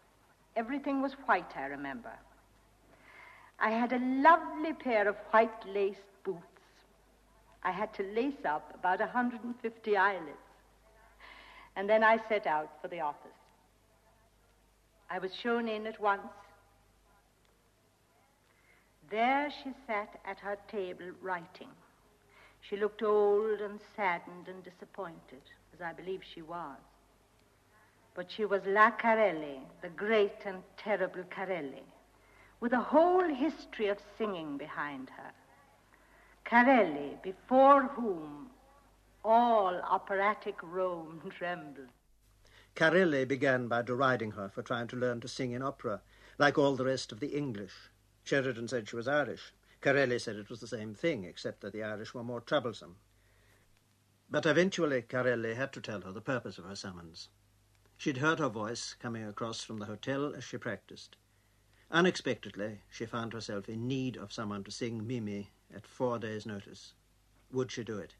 Everything 0.55 1.01
was 1.01 1.13
white, 1.25 1.57
I 1.57 1.65
remember. 1.65 2.13
I 3.59 3.71
had 3.71 3.91
a 3.93 4.21
lovely 4.21 4.73
pair 4.73 5.07
of 5.07 5.15
white 5.31 5.65
laced 5.65 6.23
boots. 6.23 6.45
I 7.63 7.71
had 7.71 7.91
to 7.95 8.03
lace 8.13 8.45
up 8.45 8.71
about 8.75 8.99
150 8.99 9.97
eyelets. 9.97 10.37
And 11.75 11.89
then 11.89 12.03
I 12.03 12.19
set 12.29 12.45
out 12.45 12.69
for 12.79 12.89
the 12.89 12.99
office. 12.99 13.40
I 15.11 15.19
was 15.19 15.35
shown 15.35 15.67
in 15.67 15.87
at 15.87 15.99
once. 15.99 16.21
There 19.09 19.51
she 19.61 19.71
sat 19.85 20.21
at 20.23 20.39
her 20.39 20.57
table 20.71 21.11
writing. 21.21 21.67
She 22.61 22.77
looked 22.77 23.03
old 23.03 23.59
and 23.59 23.81
saddened 23.93 24.47
and 24.47 24.63
disappointed, 24.63 25.41
as 25.73 25.81
I 25.81 25.91
believe 25.91 26.21
she 26.23 26.41
was. 26.41 26.77
But 28.13 28.31
she 28.31 28.45
was 28.45 28.61
La 28.65 28.91
Carelli, 28.91 29.59
the 29.81 29.89
great 29.89 30.45
and 30.45 30.63
terrible 30.77 31.23
Carelli, 31.23 31.83
with 32.61 32.71
a 32.71 32.79
whole 32.79 33.27
history 33.27 33.87
of 33.87 33.97
singing 34.17 34.57
behind 34.57 35.09
her. 35.09 35.31
Carelli, 36.45 37.21
before 37.21 37.83
whom 37.83 38.49
all 39.25 39.75
operatic 39.89 40.55
Rome 40.63 41.21
trembled. 41.37 41.89
Carelli 42.75 43.25
began 43.25 43.67
by 43.67 43.81
deriding 43.81 44.31
her 44.31 44.49
for 44.49 44.63
trying 44.63 44.87
to 44.87 44.95
learn 44.95 45.19
to 45.21 45.27
sing 45.27 45.51
in 45.51 45.61
opera, 45.61 46.01
like 46.37 46.57
all 46.57 46.75
the 46.75 46.85
rest 46.85 47.11
of 47.11 47.19
the 47.19 47.35
English. 47.35 47.89
Sheridan 48.23 48.67
said 48.67 48.87
she 48.87 48.95
was 48.95 49.07
Irish. 49.07 49.53
Carelli 49.81 50.19
said 50.19 50.35
it 50.35 50.49
was 50.49 50.59
the 50.59 50.67
same 50.67 50.93
thing, 50.93 51.23
except 51.23 51.61
that 51.61 51.73
the 51.73 51.83
Irish 51.83 52.13
were 52.13 52.23
more 52.23 52.41
troublesome. 52.41 52.97
But 54.29 54.45
eventually 54.45 55.01
Carelli 55.01 55.55
had 55.55 55.73
to 55.73 55.81
tell 55.81 56.01
her 56.01 56.11
the 56.11 56.21
purpose 56.21 56.57
of 56.57 56.65
her 56.65 56.75
summons. 56.75 57.29
She'd 57.97 58.17
heard 58.17 58.39
her 58.39 58.47
voice 58.47 58.95
coming 58.99 59.25
across 59.25 59.63
from 59.63 59.79
the 59.79 59.85
hotel 59.85 60.33
as 60.33 60.43
she 60.43 60.57
practiced. 60.57 61.17
Unexpectedly, 61.91 62.81
she 62.89 63.05
found 63.05 63.33
herself 63.33 63.67
in 63.67 63.87
need 63.87 64.15
of 64.15 64.31
someone 64.31 64.63
to 64.63 64.71
sing 64.71 65.05
Mimi 65.05 65.51
at 65.73 65.85
four 65.85 66.17
days' 66.17 66.45
notice. 66.45 66.93
Would 67.51 67.71
she 67.71 67.83
do 67.83 67.99
it? 67.99 68.15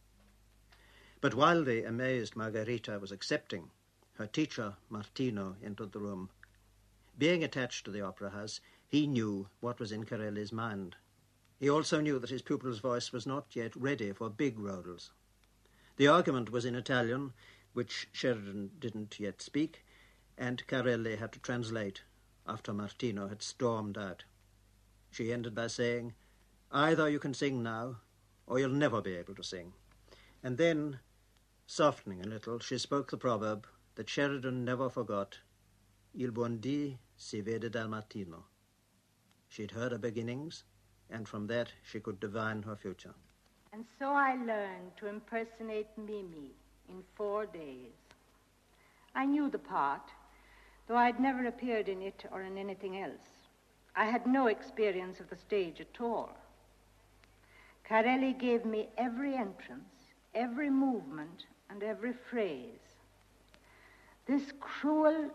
But 1.22 1.34
while 1.34 1.64
the 1.64 1.84
amazed 1.84 2.36
Margarita 2.36 3.00
was 3.00 3.12
accepting, 3.12 3.72
her 4.22 4.28
teacher, 4.28 4.76
Martino, 4.88 5.56
entered 5.64 5.92
the 5.94 6.00
room. 6.00 6.30
Being 7.18 7.44
attached 7.44 7.86
to 7.86 7.92
the 7.92 8.02
opera 8.02 8.30
house, 8.30 8.62
he 8.88 9.08
knew 9.08 9.50
what 9.62 9.80
was 9.80 9.92
in 9.92 10.06
Carelli's 10.06 10.52
mind. 10.52 10.96
He 11.60 11.68
also 11.68 12.00
knew 12.00 12.20
that 12.20 12.30
his 12.30 12.44
pupil's 12.44 12.78
voice 12.78 13.12
was 13.12 13.26
not 13.26 13.56
yet 13.56 13.76
ready 13.76 14.12
for 14.12 14.30
big 14.30 14.60
roles. 14.60 15.12
The 15.98 16.08
argument 16.08 16.52
was 16.52 16.66
in 16.66 16.76
Italian, 16.76 17.34
which 17.74 18.10
Sheridan 18.12 18.70
didn't 18.78 19.20
yet 19.20 19.42
speak, 19.42 19.84
and 20.38 20.68
Carelli 20.68 21.18
had 21.18 21.32
to 21.32 21.40
translate 21.40 22.04
after 22.48 22.74
Martino 22.74 23.28
had 23.28 23.42
stormed 23.42 23.98
out. 23.98 24.26
She 25.10 25.34
ended 25.34 25.56
by 25.56 25.66
saying, 25.66 26.14
Either 26.72 27.10
you 27.10 27.18
can 27.18 27.34
sing 27.34 27.64
now, 27.64 27.98
or 28.46 28.60
you'll 28.60 28.70
never 28.70 29.02
be 29.02 29.16
able 29.16 29.34
to 29.34 29.44
sing. 29.44 29.74
And 30.44 30.60
then, 30.60 31.00
softening 31.66 32.22
a 32.22 32.28
little, 32.28 32.60
she 32.60 32.78
spoke 32.78 33.10
the 33.10 33.18
proverb 33.18 33.66
Sheridan 34.10 34.64
never 34.64 34.90
forgot 34.90 35.40
Il 36.14 36.32
buon 36.32 36.60
dì 36.60 36.98
si 37.16 37.42
vede 37.42 37.70
dal 37.70 37.88
mattino. 37.88 38.48
She'd 39.48 39.72
heard 39.72 39.94
her 39.94 39.98
beginnings, 39.98 40.66
and 41.10 41.26
from 41.28 41.48
that 41.48 41.72
she 41.84 42.02
could 42.02 42.20
divine 42.20 42.64
her 42.64 42.76
future. 42.76 43.14
And 43.72 43.86
so 43.98 44.08
I 44.12 44.36
learned 44.36 44.98
to 44.98 45.08
impersonate 45.08 45.88
Mimi 45.98 46.54
in 46.90 47.04
four 47.16 47.46
days. 47.46 47.94
I 49.16 49.26
knew 49.26 49.50
the 49.50 49.60
part, 49.60 50.12
though 50.88 50.98
I'd 50.98 51.20
never 51.20 51.46
appeared 51.46 51.88
in 51.88 52.02
it 52.02 52.26
or 52.30 52.42
in 52.42 52.58
anything 52.58 52.98
else. 52.98 53.48
I 53.96 54.06
had 54.06 54.28
no 54.28 54.48
experience 54.48 55.22
of 55.22 55.30
the 55.30 55.38
stage 55.38 55.80
at 55.80 56.02
all. 56.02 56.38
Carelli 57.88 58.34
gave 58.38 58.66
me 58.66 58.90
every 58.98 59.36
entrance, 59.36 60.12
every 60.34 60.70
movement, 60.70 61.46
and 61.70 61.84
every 61.84 62.14
phrase. 62.14 62.91
This 64.32 64.54
cruel, 64.62 65.30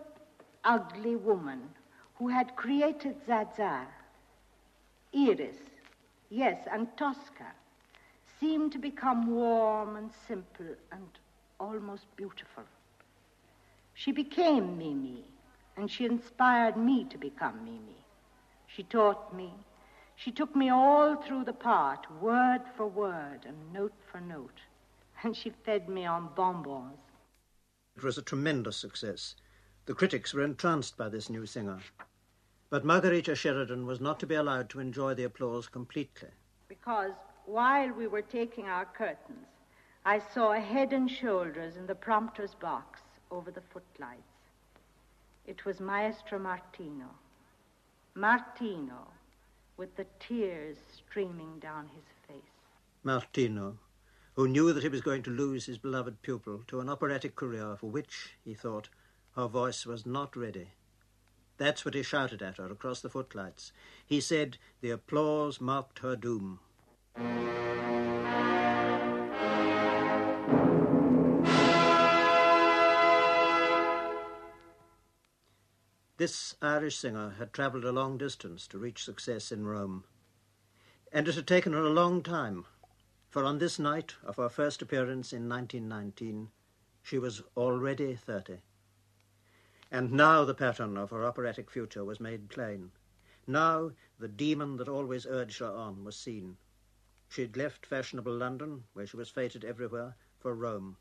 ugly 0.64 1.16
woman 1.16 1.68
who 2.14 2.28
had 2.28 2.56
created 2.56 3.16
Zaza, 3.26 3.86
Iris, 5.14 5.58
yes, 6.30 6.66
and 6.72 6.88
Tosca, 6.96 7.52
seemed 8.40 8.72
to 8.72 8.78
become 8.78 9.26
warm 9.26 9.96
and 9.96 10.10
simple 10.26 10.74
and 10.90 11.06
almost 11.60 12.06
beautiful. 12.16 12.62
She 13.92 14.12
became 14.12 14.78
Mimi, 14.78 15.26
and 15.76 15.90
she 15.90 16.06
inspired 16.06 16.78
me 16.78 17.04
to 17.10 17.18
become 17.18 17.62
Mimi. 17.66 18.02
She 18.66 18.82
taught 18.82 19.36
me. 19.36 19.52
She 20.14 20.32
took 20.32 20.56
me 20.56 20.70
all 20.70 21.16
through 21.16 21.44
the 21.44 21.52
part, 21.52 22.06
word 22.22 22.62
for 22.78 22.86
word 22.86 23.40
and 23.44 23.74
note 23.74 23.92
for 24.10 24.22
note, 24.22 24.62
and 25.22 25.36
she 25.36 25.50
fed 25.66 25.86
me 25.86 26.06
on 26.06 26.30
bonbons. 26.34 27.05
It 27.96 28.02
was 28.02 28.18
a 28.18 28.22
tremendous 28.22 28.76
success. 28.76 29.36
The 29.86 29.94
critics 29.94 30.34
were 30.34 30.42
entranced 30.42 30.96
by 30.96 31.08
this 31.08 31.30
new 31.30 31.46
singer. 31.46 31.80
But 32.68 32.84
Margarita 32.84 33.34
Sheridan 33.34 33.86
was 33.86 34.00
not 34.00 34.20
to 34.20 34.26
be 34.26 34.34
allowed 34.34 34.68
to 34.70 34.80
enjoy 34.80 35.14
the 35.14 35.24
applause 35.24 35.68
completely. 35.68 36.28
Because 36.68 37.12
while 37.46 37.90
we 37.92 38.06
were 38.06 38.22
taking 38.22 38.66
our 38.66 38.84
curtains, 38.84 39.46
I 40.04 40.18
saw 40.18 40.52
a 40.52 40.60
head 40.60 40.92
and 40.92 41.10
shoulders 41.10 41.76
in 41.76 41.86
the 41.86 41.94
prompter's 41.94 42.54
box 42.54 43.00
over 43.30 43.50
the 43.50 43.62
footlights. 43.72 44.22
It 45.46 45.64
was 45.64 45.80
Maestro 45.80 46.38
Martino. 46.38 47.08
Martino, 48.14 49.06
with 49.76 49.94
the 49.96 50.06
tears 50.18 50.76
streaming 50.94 51.58
down 51.60 51.88
his 51.94 52.04
face. 52.28 52.42
Martino, 53.04 53.78
who 54.36 54.46
knew 54.46 54.72
that 54.72 54.82
he 54.82 54.88
was 54.88 55.00
going 55.00 55.22
to 55.22 55.30
lose 55.30 55.64
his 55.64 55.78
beloved 55.78 56.20
pupil 56.20 56.62
to 56.68 56.78
an 56.78 56.90
operatic 56.90 57.34
career 57.34 57.74
for 57.80 57.90
which, 57.90 58.36
he 58.44 58.52
thought, 58.52 58.90
her 59.34 59.48
voice 59.48 59.86
was 59.86 60.04
not 60.04 60.36
ready. 60.36 60.72
That's 61.56 61.86
what 61.86 61.94
he 61.94 62.02
shouted 62.02 62.42
at 62.42 62.58
her 62.58 62.70
across 62.70 63.00
the 63.00 63.08
footlights. 63.08 63.72
He 64.04 64.20
said 64.20 64.58
the 64.82 64.90
applause 64.90 65.58
marked 65.58 66.00
her 66.00 66.16
doom. 66.16 66.60
This 76.18 76.54
Irish 76.60 76.98
singer 76.98 77.36
had 77.38 77.54
travelled 77.54 77.84
a 77.84 77.92
long 77.92 78.18
distance 78.18 78.66
to 78.68 78.78
reach 78.78 79.04
success 79.04 79.50
in 79.50 79.66
Rome. 79.66 80.04
And 81.10 81.26
it 81.26 81.36
had 81.36 81.46
taken 81.46 81.72
her 81.72 81.84
a 81.84 81.90
long 81.90 82.22
time, 82.22 82.66
for 83.28 83.44
on 83.44 83.58
this 83.58 83.78
night 83.78 84.14
of 84.24 84.36
her 84.36 84.48
first 84.48 84.82
appearance 84.82 85.32
in 85.32 85.48
1919, 85.48 86.50
she 87.02 87.18
was 87.18 87.42
already 87.56 88.14
30. 88.14 88.58
And 89.90 90.12
now 90.12 90.44
the 90.44 90.54
pattern 90.54 90.96
of 90.96 91.10
her 91.10 91.24
operatic 91.24 91.70
future 91.70 92.04
was 92.04 92.18
made 92.18 92.48
plain. 92.48 92.90
Now 93.46 93.92
the 94.18 94.28
demon 94.28 94.76
that 94.78 94.88
always 94.88 95.26
urged 95.26 95.60
her 95.60 95.70
on 95.70 96.04
was 96.04 96.16
seen. 96.16 96.56
She 97.28 97.42
had 97.42 97.56
left 97.56 97.86
fashionable 97.86 98.34
London, 98.34 98.84
where 98.92 99.06
she 99.06 99.16
was 99.16 99.30
feted 99.30 99.64
everywhere, 99.64 100.16
for 100.38 100.54
Rome. 100.54 100.96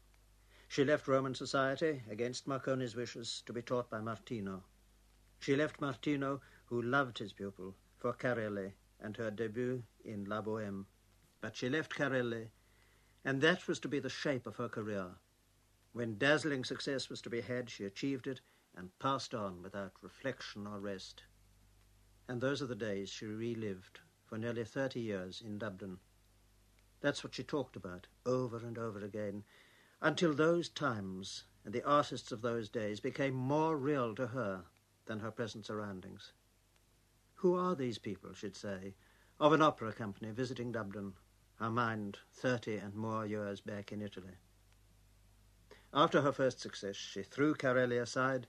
She 0.67 0.83
left 0.83 1.07
Roman 1.07 1.35
society, 1.35 2.03
against 2.09 2.47
Marconi's 2.47 2.95
wishes, 2.95 3.43
to 3.45 3.53
be 3.53 3.61
taught 3.61 3.89
by 3.89 4.01
Martino. 4.01 4.63
She 5.39 5.55
left 5.55 5.81
Martino, 5.81 6.41
who 6.65 6.81
loved 6.81 7.19
his 7.19 7.33
pupil, 7.33 7.75
for 7.97 8.13
Carelli 8.13 8.73
and 8.99 9.15
her 9.17 9.29
debut 9.29 9.83
in 10.03 10.25
La 10.25 10.41
Boheme. 10.41 10.87
But 11.45 11.57
she 11.57 11.69
left 11.69 11.93
Carelli, 11.93 12.49
and 13.23 13.39
that 13.39 13.67
was 13.67 13.79
to 13.81 13.87
be 13.87 13.99
the 13.99 14.09
shape 14.09 14.47
of 14.47 14.55
her 14.55 14.67
career. 14.67 15.11
When 15.93 16.17
dazzling 16.17 16.63
success 16.63 17.07
was 17.07 17.21
to 17.21 17.29
be 17.29 17.41
had, 17.41 17.69
she 17.69 17.85
achieved 17.85 18.25
it 18.25 18.41
and 18.75 18.97
passed 18.97 19.35
on 19.35 19.61
without 19.61 19.91
reflection 20.01 20.65
or 20.65 20.79
rest. 20.79 21.21
And 22.27 22.41
those 22.41 22.63
are 22.63 22.65
the 22.65 22.73
days 22.73 23.11
she 23.11 23.27
relived 23.27 23.99
for 24.25 24.39
nearly 24.39 24.65
30 24.65 24.99
years 24.99 25.39
in 25.45 25.59
Dublin. 25.59 25.99
That's 27.01 27.23
what 27.23 27.35
she 27.35 27.43
talked 27.43 27.75
about 27.75 28.07
over 28.25 28.57
and 28.57 28.79
over 28.79 29.05
again, 29.05 29.43
until 30.01 30.33
those 30.33 30.67
times 30.67 31.43
and 31.63 31.75
the 31.75 31.87
artists 31.87 32.31
of 32.31 32.41
those 32.41 32.69
days 32.69 32.99
became 32.99 33.35
more 33.35 33.77
real 33.77 34.15
to 34.15 34.25
her 34.25 34.63
than 35.05 35.19
her 35.19 35.29
present 35.29 35.67
surroundings. 35.67 36.33
Who 37.35 37.53
are 37.53 37.75
these 37.75 37.99
people, 37.99 38.33
she'd 38.33 38.55
say, 38.55 38.95
of 39.39 39.53
an 39.53 39.61
opera 39.61 39.93
company 39.93 40.31
visiting 40.31 40.71
Dublin, 40.71 41.13
her 41.59 41.69
mind 41.69 42.17
thirty 42.33 42.77
and 42.77 42.93
more 42.95 43.25
years 43.25 43.61
back 43.61 43.91
in 43.91 44.01
Italy? 44.01 44.37
After 45.93 46.21
her 46.21 46.31
first 46.31 46.59
success, 46.59 46.95
she 46.95 47.23
threw 47.23 47.55
Carelli 47.55 48.01
aside 48.01 48.47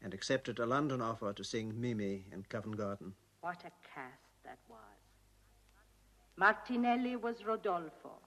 and 0.00 0.14
accepted 0.14 0.58
a 0.58 0.66
London 0.66 1.00
offer 1.00 1.32
to 1.32 1.44
sing 1.44 1.80
Mimi 1.80 2.26
in 2.32 2.44
Covent 2.48 2.76
Garden. 2.76 3.14
What 3.40 3.60
a 3.64 3.72
cast 3.94 4.22
that 4.44 4.58
was. 4.68 4.78
Martinelli 6.36 7.16
was 7.16 7.44
Rodolfo. 7.44 8.20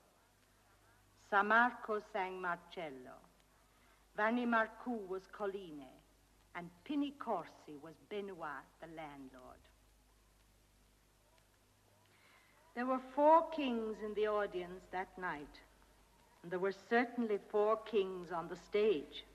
Sammarco 1.32 2.02
sang 2.12 2.42
Marcello. 2.42 3.18
Vanni 4.16 4.46
Marcoux 4.46 5.08
was 5.08 5.22
Colline 5.32 5.86
and 6.56 6.70
Pini 6.86 7.14
Corsi 7.20 7.78
was 7.84 7.94
Benoit, 8.10 8.66
the 8.82 8.88
landlord. 8.96 9.62
There 12.78 12.86
were 12.86 13.02
four 13.16 13.44
kings 13.50 13.98
in 14.06 14.14
the 14.14 14.28
audience 14.28 14.84
that 14.92 15.08
night, 15.18 15.62
and 16.44 16.52
there 16.52 16.60
were 16.60 16.76
certainly 16.92 17.40
four 17.50 17.76
kings 17.78 18.32
on 18.32 18.50
the 18.50 18.56
stage. 18.56 19.26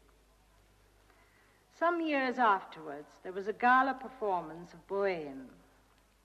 Some 1.76 2.00
years 2.00 2.38
afterwards, 2.38 3.08
there 3.24 3.32
was 3.32 3.48
a 3.48 3.52
gala 3.52 3.94
performance 3.94 4.72
of 4.72 4.86
Bohème, 4.86 5.48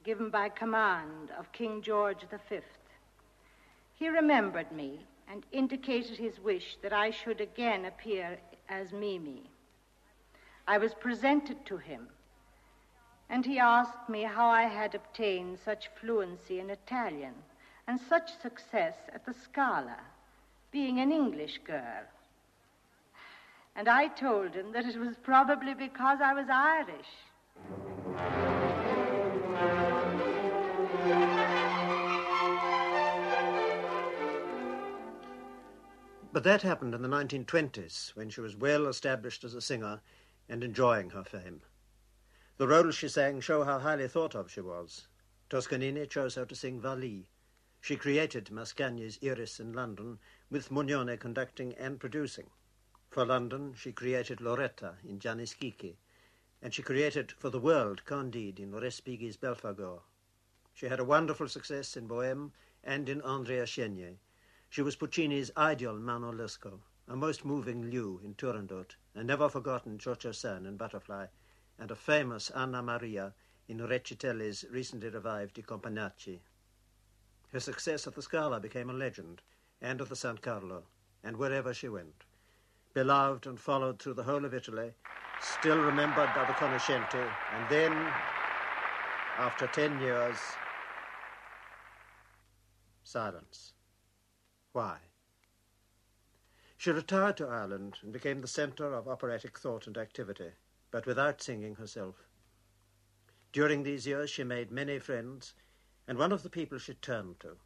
given 0.04 0.30
by 0.30 0.50
command 0.50 1.32
of 1.40 1.52
King 1.52 1.82
George 1.82 2.24
V. 2.50 2.60
He 3.96 4.10
remembered 4.10 4.72
me 4.72 5.00
and 5.28 5.44
indicated 5.52 6.20
his 6.20 6.40
wish 6.40 6.78
that 6.84 6.94
I 6.94 7.10
should 7.10 7.42
again 7.42 7.86
appear 7.86 8.38
as 8.70 8.94
Mimi. 8.94 9.50
I 10.68 10.78
was 10.78 10.94
presented 10.94 11.66
to 11.66 11.78
him, 11.78 12.10
and 13.30 13.46
he 13.46 13.60
asked 13.60 14.10
me 14.10 14.24
how 14.24 14.48
I 14.48 14.64
had 14.64 14.96
obtained 14.96 15.60
such 15.64 15.90
fluency 16.00 16.60
in 16.60 16.70
Italian 16.70 17.34
and 17.88 18.00
such 18.00 18.38
success 18.42 18.96
at 19.14 19.26
the 19.26 19.34
Scala, 19.34 20.00
being 20.72 21.00
an 21.00 21.12
English 21.12 21.60
girl. 21.66 22.04
And 23.76 23.88
I 23.88 24.08
told 24.08 24.54
him 24.54 24.72
that 24.72 24.86
it 24.86 24.98
was 24.98 25.16
probably 25.24 25.74
because 25.74 26.20
I 26.22 26.34
was 26.34 26.48
Irish. 26.50 27.08
But 36.34 36.44
that 36.44 36.62
happened 36.62 36.94
in 36.94 37.02
the 37.02 37.08
1920s, 37.08 38.16
when 38.16 38.30
she 38.30 38.42
was 38.42 38.56
well 38.56 38.88
established 38.88 39.44
as 39.44 39.56
a 39.56 39.62
singer 39.62 40.02
and 40.50 40.64
enjoying 40.64 41.10
her 41.10 41.24
fame. 41.24 41.62
The 42.58 42.68
roles 42.68 42.96
she 42.96 43.08
sang 43.08 43.40
show 43.40 43.64
how 43.64 43.78
highly 43.80 44.08
thought 44.08 44.34
of 44.34 44.50
she 44.50 44.62
was. 44.62 45.08
Toscanini 45.50 46.08
chose 46.08 46.34
her 46.36 46.46
to 46.46 46.56
sing 46.56 46.82
Wally. 46.82 47.30
She 47.80 47.96
created 47.96 48.50
Mascagni's 48.50 49.20
Iris 49.24 49.60
in 49.60 49.74
London, 49.74 50.18
with 50.50 50.70
Mugnone 50.70 51.20
conducting 51.20 51.74
and 51.76 52.00
producing. 52.00 52.50
For 53.12 53.26
London, 53.26 53.76
she 53.76 53.92
created 53.92 54.40
Lauretta 54.40 54.98
in 55.04 55.20
Gianni 55.20 55.46
and 56.62 56.74
she 56.74 56.82
created 56.82 57.32
for 57.32 57.52
the 57.52 57.60
world 57.60 58.04
Candide 58.06 58.60
in 58.60 58.72
Respighi's 58.72 59.38
Belfagor. 59.38 60.02
She 60.74 60.88
had 60.88 61.00
a 61.00 61.06
wonderful 61.06 61.48
success 61.48 61.96
in 61.96 62.08
Bohème 62.08 62.52
and 62.84 63.08
in 63.08 63.22
Andrea 63.22 63.68
Chenier. 63.68 64.18
She 64.68 64.82
was 64.82 64.96
Puccini's 64.96 65.52
ideal 65.56 66.00
Manon 66.00 66.38
Lescaut 66.38 66.82
a 67.10 67.16
most 67.16 67.46
moving 67.46 67.90
Liu 67.90 68.20
in 68.22 68.34
Turandot, 68.36 68.96
a 69.16 69.24
never 69.24 69.48
forgotten 69.48 69.98
Cio-Cio-San 69.98 70.66
in 70.66 70.76
Butterfly, 70.76 71.28
and 71.80 71.92
a 71.92 71.96
famous 71.96 72.50
Anna 72.50 72.82
Maria 72.82 73.34
in 73.68 73.80
Riccitelli's 73.80 74.66
recently 74.72 75.10
revived 75.10 75.60
I 75.60 75.62
Compagnacci. 75.62 76.40
Her 77.52 77.60
success 77.60 78.08
at 78.08 78.16
the 78.16 78.22
Scala 78.22 78.60
became 78.60 78.90
a 78.90 78.94
legend, 78.94 79.42
and 79.82 80.02
at 80.02 80.10
the 80.10 80.16
San 80.16 80.38
Carlo, 80.38 80.84
and 81.24 81.38
wherever 81.38 81.74
she 81.74 81.90
went. 81.90 82.24
Beloved 82.94 83.46
and 83.46 83.60
followed 83.60 84.00
through 84.00 84.16
the 84.16 84.24
whole 84.24 84.46
of 84.46 84.54
Italy, 84.54 84.94
still 85.40 85.80
remembered 85.80 86.30
by 86.34 86.46
the 86.46 86.54
conoscenti, 86.54 87.24
and 87.54 87.70
then, 87.70 87.94
after 89.38 89.68
ten 89.68 90.00
years, 90.02 90.38
silence. 93.04 93.74
Why? 94.72 94.98
She 96.78 96.92
retired 96.92 97.38
to 97.38 97.48
Ireland 97.48 97.98
and 98.02 98.12
became 98.12 98.42
the 98.42 98.48
centre 98.48 98.94
of 98.94 99.08
operatic 99.08 99.58
thought 99.58 99.88
and 99.88 99.98
activity, 99.98 100.52
but 100.92 101.06
without 101.06 101.42
singing 101.42 101.76
herself. 101.76 102.16
During 103.52 103.84
these 103.84 104.08
years, 104.08 104.30
she 104.30 104.44
made 104.44 104.72
many 104.72 105.00
friends, 105.00 105.54
and 106.08 106.18
one 106.18 106.32
of 106.32 106.44
the 106.44 106.50
people 106.50 106.78
she 106.78 106.94
turned 106.94 107.40
to 107.42 107.58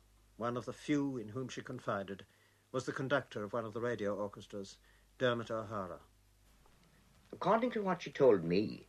one 0.42 0.58
of 0.58 0.66
the 0.66 0.74
few 0.74 1.18
in 1.18 1.28
whom 1.30 1.48
she 1.48 1.62
confided, 1.62 2.26
was 2.72 2.86
the 2.86 2.92
conductor 2.92 3.44
of 3.44 3.54
one 3.54 3.64
of 3.64 3.74
the 3.74 3.80
radio 3.80 4.16
orchestras, 4.16 4.78
Dermot 5.20 5.52
O'Hara. 5.52 6.00
According 7.32 7.70
to 7.72 7.84
what 7.84 8.02
she 8.02 8.10
told 8.10 8.44
me, 8.44 8.88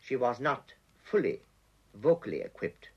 she 0.00 0.16
was 0.16 0.40
not 0.40 0.72
fully 0.96 1.42
vocally 1.94 2.40
equipped 2.40 2.88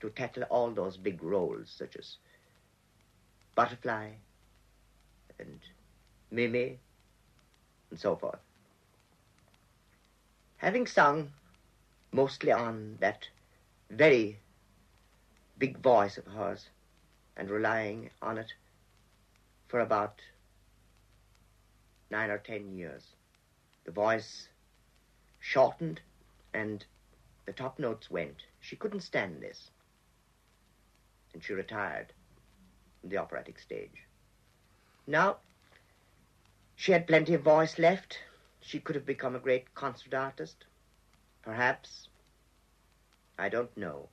to 0.00 0.10
tackle 0.10 0.42
all 0.50 0.70
those 0.70 0.98
big 0.98 1.22
roles 1.22 1.70
such 1.70 1.96
as 1.96 2.18
Butterfly 3.54 4.10
and 5.38 5.58
Mimi 6.30 6.80
and 7.92 8.00
so 8.00 8.16
forth. 8.16 8.38
Having 10.56 10.86
sung 10.86 11.30
mostly 12.10 12.50
on 12.50 12.96
that 13.00 13.28
very 13.90 14.38
big 15.58 15.76
voice 15.76 16.16
of 16.16 16.24
hers 16.24 16.70
and 17.36 17.50
relying 17.50 18.08
on 18.22 18.38
it 18.38 18.54
for 19.68 19.80
about 19.80 20.22
nine 22.10 22.30
or 22.30 22.38
ten 22.38 22.74
years. 22.74 23.02
The 23.84 23.92
voice 23.92 24.48
shortened 25.38 26.00
and 26.54 26.82
the 27.44 27.52
top 27.52 27.78
notes 27.78 28.10
went. 28.10 28.36
She 28.58 28.76
couldn't 28.76 29.00
stand 29.00 29.42
this. 29.42 29.70
And 31.34 31.44
she 31.44 31.52
retired 31.52 32.14
from 33.02 33.10
the 33.10 33.18
operatic 33.18 33.58
stage. 33.58 34.06
Now, 35.06 35.36
she 36.82 36.90
had 36.90 37.06
plenty 37.06 37.32
of 37.32 37.42
voice 37.42 37.78
left. 37.78 38.18
She 38.60 38.80
could 38.80 38.96
have 38.96 39.06
become 39.06 39.36
a 39.36 39.38
great 39.38 39.72
concert 39.72 40.14
artist. 40.14 40.64
Perhaps. 41.40 42.08
I 43.38 43.48
don't 43.48 43.76
know. 43.76 44.08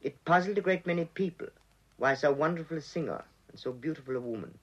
It 0.00 0.24
puzzled 0.24 0.58
a 0.58 0.60
great 0.60 0.88
many 0.88 1.04
people 1.04 1.46
why 1.98 2.14
so 2.14 2.32
wonderful 2.32 2.78
a 2.78 2.80
singer 2.80 3.24
and 3.48 3.60
so 3.60 3.70
beautiful 3.70 4.16
a 4.16 4.20
woman 4.20 4.58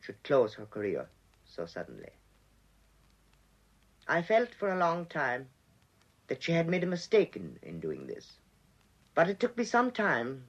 should 0.00 0.22
close 0.22 0.54
her 0.54 0.66
career 0.66 1.08
so 1.44 1.66
suddenly. 1.66 2.12
I 4.06 4.22
felt 4.22 4.54
for 4.54 4.68
a 4.68 4.78
long 4.78 5.06
time 5.06 5.48
that 6.28 6.44
she 6.44 6.52
had 6.52 6.68
made 6.68 6.84
a 6.84 6.94
mistake 6.94 7.34
in, 7.34 7.58
in 7.64 7.80
doing 7.80 8.06
this. 8.06 8.34
But 9.16 9.28
it 9.28 9.40
took 9.40 9.58
me 9.58 9.64
some 9.64 9.90
time 9.90 10.44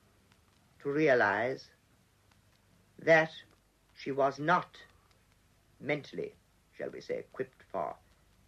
to 0.83 0.91
realize 0.91 1.71
that 2.99 3.31
she 3.95 4.11
was 4.11 4.37
not 4.37 4.67
mentally, 5.79 6.33
shall 6.77 6.89
we 6.89 7.01
say, 7.01 7.19
equipped 7.19 7.63
for 7.71 7.95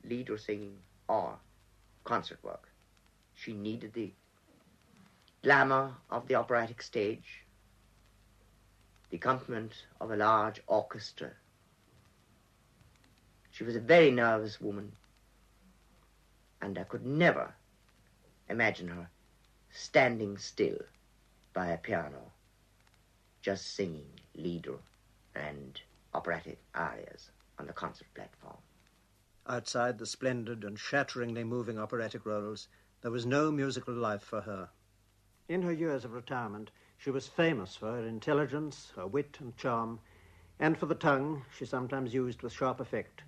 lieder 0.04 0.38
singing 0.38 0.78
or 1.08 1.38
concert 2.04 2.44
work. 2.44 2.70
She 3.34 3.54
needed 3.54 3.94
the 3.94 4.12
glamour 5.44 5.96
of 6.10 6.28
the 6.28 6.36
operatic 6.36 6.82
stage, 6.82 7.44
the 9.10 9.18
accompaniment 9.18 9.86
of 10.02 10.12
a 10.12 10.16
large 10.16 10.62
orchestra. 10.68 11.32
She 13.52 13.64
was 13.64 13.76
a 13.76 13.80
very 13.80 14.12
nervous 14.12 14.60
woman, 14.60 14.94
and 16.62 16.78
I 16.78 16.84
could 16.84 17.06
never 17.06 17.54
imagine 18.50 18.88
her 18.90 19.10
standing 19.72 20.38
still 20.38 20.78
by 21.54 21.68
a 21.68 21.78
piano, 21.78 22.32
just 23.42 23.74
singing 23.76 24.08
lieder 24.36 24.78
and 25.36 25.80
operatic 26.14 26.60
arias 26.76 27.32
on 27.60 27.68
the 27.68 27.74
concert 27.74 28.08
platform. 28.14 28.58
Outside 29.48 29.98
the 29.98 30.06
splendid 30.06 30.64
and 30.64 30.78
shatteringly 30.78 31.44
moving 31.44 31.80
operatic 31.80 32.26
roles, 32.26 32.68
there 33.02 33.12
was 33.12 33.26
no 33.26 33.52
musical 33.52 33.94
life 33.94 34.22
for 34.22 34.42
her. 34.42 34.70
In 35.48 35.62
her 35.62 35.72
years 35.72 36.04
of 36.04 36.14
retirement, 36.14 36.72
she 36.98 37.12
was 37.12 37.28
famous 37.28 37.76
for 37.76 37.92
her 37.92 38.06
intelligence, 38.06 38.92
her 38.96 39.08
wit 39.08 39.38
and 39.40 39.56
charm, 39.56 40.00
and 40.60 40.78
for 40.78 40.88
the 40.88 40.96
tongue 40.96 41.46
she 41.56 41.66
sometimes 41.66 42.14
used 42.14 42.42
with 42.42 42.52
sharp 42.52 42.80
effect. 42.80 43.24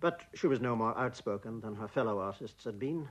But 0.00 0.22
she 0.34 0.46
was 0.46 0.60
no 0.60 0.76
more 0.76 0.96
outspoken 0.98 1.60
than 1.60 1.76
her 1.76 1.88
fellow 1.88 2.18
artists 2.18 2.64
had 2.64 2.78
been. 2.78 3.08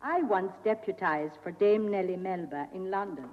I 0.00 0.22
once 0.22 0.52
deputized 0.64 1.36
for 1.42 1.50
Dame 1.50 1.90
Nellie 1.90 2.16
Melba 2.16 2.68
in 2.72 2.90
London, 2.90 3.28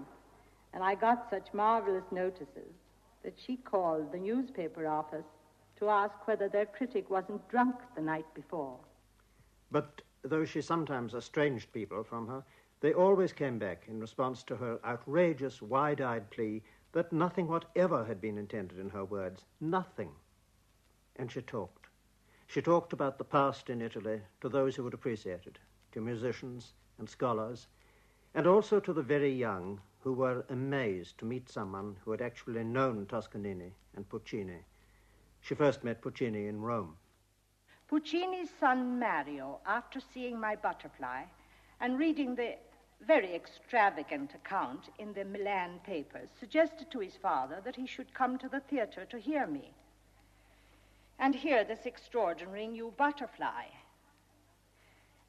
and 0.74 0.84
I 0.84 0.96
got 0.96 1.30
such 1.30 1.54
marvelous 1.54 2.12
notices 2.12 2.74
that 3.24 3.40
she 3.40 3.58
called 3.58 4.12
the 4.12 4.18
newspaper 4.18 4.88
office 4.88 5.26
to 5.78 5.90
ask 5.90 6.28
whether 6.28 6.50
their 6.50 6.66
critic 6.66 7.10
wasn't 7.10 7.48
drunk 7.50 7.76
the 7.96 8.02
night 8.02 8.26
before. 8.34 8.78
But 9.72 10.02
though 10.24 10.46
she 10.46 10.62
sometimes 10.62 11.14
estranged 11.14 11.72
people 11.72 12.04
from 12.04 12.28
her, 12.28 12.44
they 12.82 12.94
always 12.94 13.34
came 13.34 13.60
back 13.60 13.86
in 13.88 14.00
response 14.00 14.44
to 14.44 14.56
her 14.56 14.80
outrageous, 14.86 15.62
wide 15.62 16.02
eyed 16.02 16.30
plea 16.30 16.62
that 16.92 17.14
nothing 17.14 17.48
whatever 17.48 18.06
had 18.06 18.20
been 18.22 18.38
intended 18.38 18.80
in 18.80 18.90
her 18.90 19.06
words. 19.06 19.46
Nothing. 19.60 20.12
And 21.18 21.32
she 21.32 21.42
talked. 21.42 21.88
She 22.48 22.62
talked 22.62 22.94
about 22.94 23.18
the 23.18 23.26
past 23.26 23.70
in 23.70 23.82
Italy 23.82 24.22
to 24.42 24.50
those 24.50 24.76
who 24.76 24.84
would 24.84 24.94
appreciate 24.94 25.46
it, 25.46 25.60
to 25.92 26.02
musicians 26.02 26.74
and 26.98 27.08
scholars, 27.08 27.68
and 28.34 28.48
also 28.48 28.80
to 28.80 28.94
the 28.94 29.04
very 29.04 29.32
young 29.32 29.80
who 30.00 30.14
were 30.14 30.46
amazed 30.50 31.18
to 31.18 31.26
meet 31.26 31.50
someone 31.50 31.96
who 32.04 32.12
had 32.12 32.22
actually 32.22 32.64
known 32.64 33.06
Toscanini 33.06 33.74
and 33.96 34.08
Puccini. 34.08 34.60
She 35.42 35.56
first 35.56 35.84
met 35.84 36.02
Puccini 36.02 36.48
in 36.48 36.62
Rome. 36.62 36.96
Puccini's 37.88 38.50
son 38.60 39.00
Mario, 39.00 39.60
after 39.66 40.00
seeing 40.00 40.40
my 40.40 40.56
butterfly 40.56 41.24
and 41.82 41.98
reading 41.98 42.36
the 42.36 42.56
very 43.06 43.34
extravagant 43.34 44.36
account 44.36 44.90
in 45.00 45.14
the 45.14 45.26
Milan 45.26 45.80
papers, 45.86 46.30
suggested 46.40 46.92
to 46.92 47.00
his 47.00 47.16
father 47.16 47.62
that 47.64 47.76
he 47.76 47.88
should 47.88 48.14
come 48.14 48.38
to 48.38 48.50
the 48.50 48.60
theater 48.60 49.06
to 49.06 49.18
hear 49.18 49.48
me 49.48 49.74
and 51.18 51.36
hear 51.36 51.64
this 51.64 51.86
extraordinary 51.86 52.68
new 52.68 52.94
butterfly. 52.98 53.66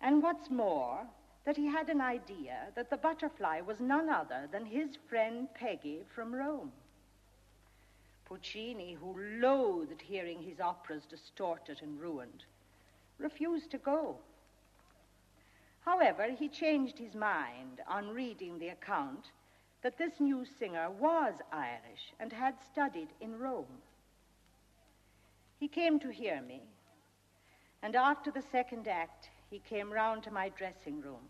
And 0.01 0.23
what's 0.23 0.51
more, 0.51 1.07
that 1.51 1.57
he 1.57 1.67
had 1.67 1.89
an 1.89 2.01
idea 2.01 2.69
that 2.77 2.91
the 2.91 2.97
butterfly 2.97 3.61
was 3.61 3.81
none 3.81 4.09
other 4.09 4.49
than 4.53 4.65
his 4.65 4.91
friend 5.09 5.49
Peggy 5.53 6.05
from 6.15 6.33
Rome. 6.33 6.71
Puccini, 8.25 8.93
who 8.95 9.21
loathed 9.41 10.01
hearing 10.01 10.41
his 10.41 10.61
operas 10.61 11.03
distorted 11.11 11.81
and 11.83 12.01
ruined, 12.01 12.45
refused 13.19 13.69
to 13.73 13.79
go. 13.79 14.15
However, 15.81 16.29
he 16.39 16.49
changed 16.49 16.97
his 16.97 17.17
mind 17.17 17.81
on 17.89 18.15
reading 18.15 18.61
the 18.61 18.69
account 18.69 19.33
that 19.83 19.99
this 19.99 20.21
new 20.21 20.45
singer 20.45 20.89
was 20.89 21.35
Irish 21.51 22.13
and 22.21 22.33
had 22.33 22.55
studied 22.71 23.09
in 23.21 23.37
Rome. 23.37 23.83
He 25.59 25.67
came 25.67 25.99
to 25.99 26.11
hear 26.11 26.41
me, 26.43 26.63
and 27.83 27.97
after 27.97 28.31
the 28.31 28.45
second 28.53 28.87
act, 28.87 29.31
he 29.51 29.59
came 29.59 29.93
round 29.93 30.23
to 30.23 30.31
my 30.31 30.49
dressing 30.51 31.01
room, 31.01 31.27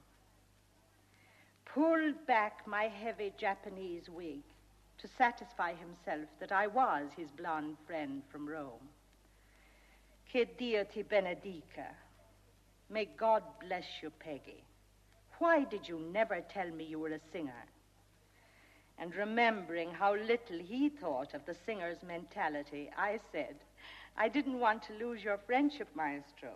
pulled 1.75 2.27
back 2.27 2.67
my 2.67 2.85
heavy 2.89 3.33
Japanese 3.39 4.09
wig 4.09 4.41
to 4.99 5.07
satisfy 5.17 5.73
himself 5.73 6.29
that 6.41 6.51
I 6.51 6.67
was 6.67 7.11
his 7.17 7.31
blonde 7.31 7.77
friend 7.87 8.23
from 8.31 8.49
Rome. 8.49 8.89
Che 10.33 10.49
Dio 10.59 10.85
ti 10.85 11.05
benedica, 11.05 11.95
May 12.89 13.09
God 13.17 13.45
bless 13.61 13.85
you, 14.03 14.11
Peggy. 14.11 14.65
Why 15.39 15.63
did 15.65 15.89
you 15.89 16.01
never 16.13 16.41
tell 16.41 16.69
me 16.71 16.85
you 16.85 16.99
were 16.99 17.15
a 17.15 17.21
singer? 17.33 17.65
And 18.99 19.15
remembering 19.15 19.93
how 19.93 20.17
little 20.17 20.59
he 20.59 20.89
thought 20.89 21.35
of 21.35 21.47
the 21.47 21.57
singer's 21.65 22.03
mentality, 22.03 22.91
I 22.99 23.21
said, 23.31 23.55
I 24.17 24.29
didn't 24.29 24.59
want 24.59 24.83
to 24.85 25.05
lose 25.05 25.23
your 25.23 25.39
friendship, 25.47 25.89
Maestro, 25.95 26.51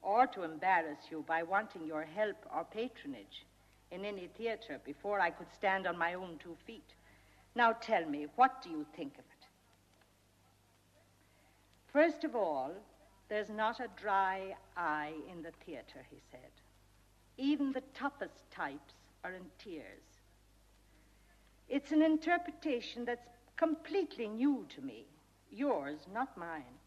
or 0.00 0.26
to 0.28 0.42
embarrass 0.42 1.10
you 1.10 1.22
by 1.28 1.42
wanting 1.42 1.84
your 1.84 2.04
help 2.04 2.36
or 2.52 2.64
patronage 2.64 3.44
in 3.92 4.04
any 4.04 4.28
theater 4.38 4.80
before 4.84 5.20
I 5.20 5.30
could 5.30 5.52
stand 5.54 5.86
on 5.86 5.98
my 5.98 6.14
own 6.14 6.38
two 6.42 6.56
feet. 6.66 6.94
Now 7.54 7.72
tell 7.72 8.06
me, 8.06 8.26
what 8.36 8.62
do 8.62 8.70
you 8.70 8.86
think 8.96 9.12
of 9.14 9.20
it? 9.20 9.46
First 11.92 12.24
of 12.24 12.34
all, 12.34 12.72
there's 13.28 13.50
not 13.50 13.80
a 13.80 13.88
dry 14.00 14.54
eye 14.76 15.12
in 15.30 15.42
the 15.42 15.52
theater, 15.64 16.04
he 16.10 16.16
said. 16.30 16.50
Even 17.36 17.72
the 17.72 17.82
toughest 17.94 18.50
types 18.50 18.94
are 19.24 19.32
in 19.32 19.44
tears. 19.58 20.02
It's 21.68 21.92
an 21.92 22.02
interpretation 22.02 23.04
that's 23.04 23.28
completely 23.56 24.28
new 24.28 24.66
to 24.74 24.82
me. 24.82 25.06
Yours, 25.50 26.00
not 26.12 26.36
mine. 26.36 26.78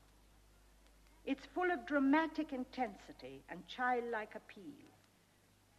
It's 1.25 1.45
full 1.53 1.71
of 1.71 1.87
dramatic 1.87 2.51
intensity 2.51 3.43
and 3.49 3.67
childlike 3.67 4.35
appeal. 4.35 4.94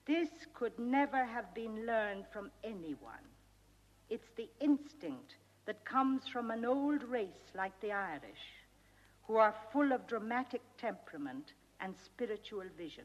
This 0.07 0.29
could 0.55 0.79
never 0.79 1.25
have 1.25 1.53
been 1.53 1.85
learned 1.85 2.27
from 2.33 2.51
anyone. 2.63 3.27
It's 4.09 4.31
the 4.37 4.49
instinct 4.61 5.35
that 5.67 5.85
comes 5.85 6.29
from 6.29 6.53
an 6.53 6.65
old 6.65 7.03
race 7.03 7.53
like 7.55 7.79
the 7.81 7.91
Irish 7.91 8.55
who 9.27 9.37
are 9.37 9.55
full 9.73 9.93
of 9.93 10.07
dramatic 10.07 10.63
temperament 10.79 11.53
and 11.81 11.95
spiritual 12.05 12.65
vision, 12.79 13.05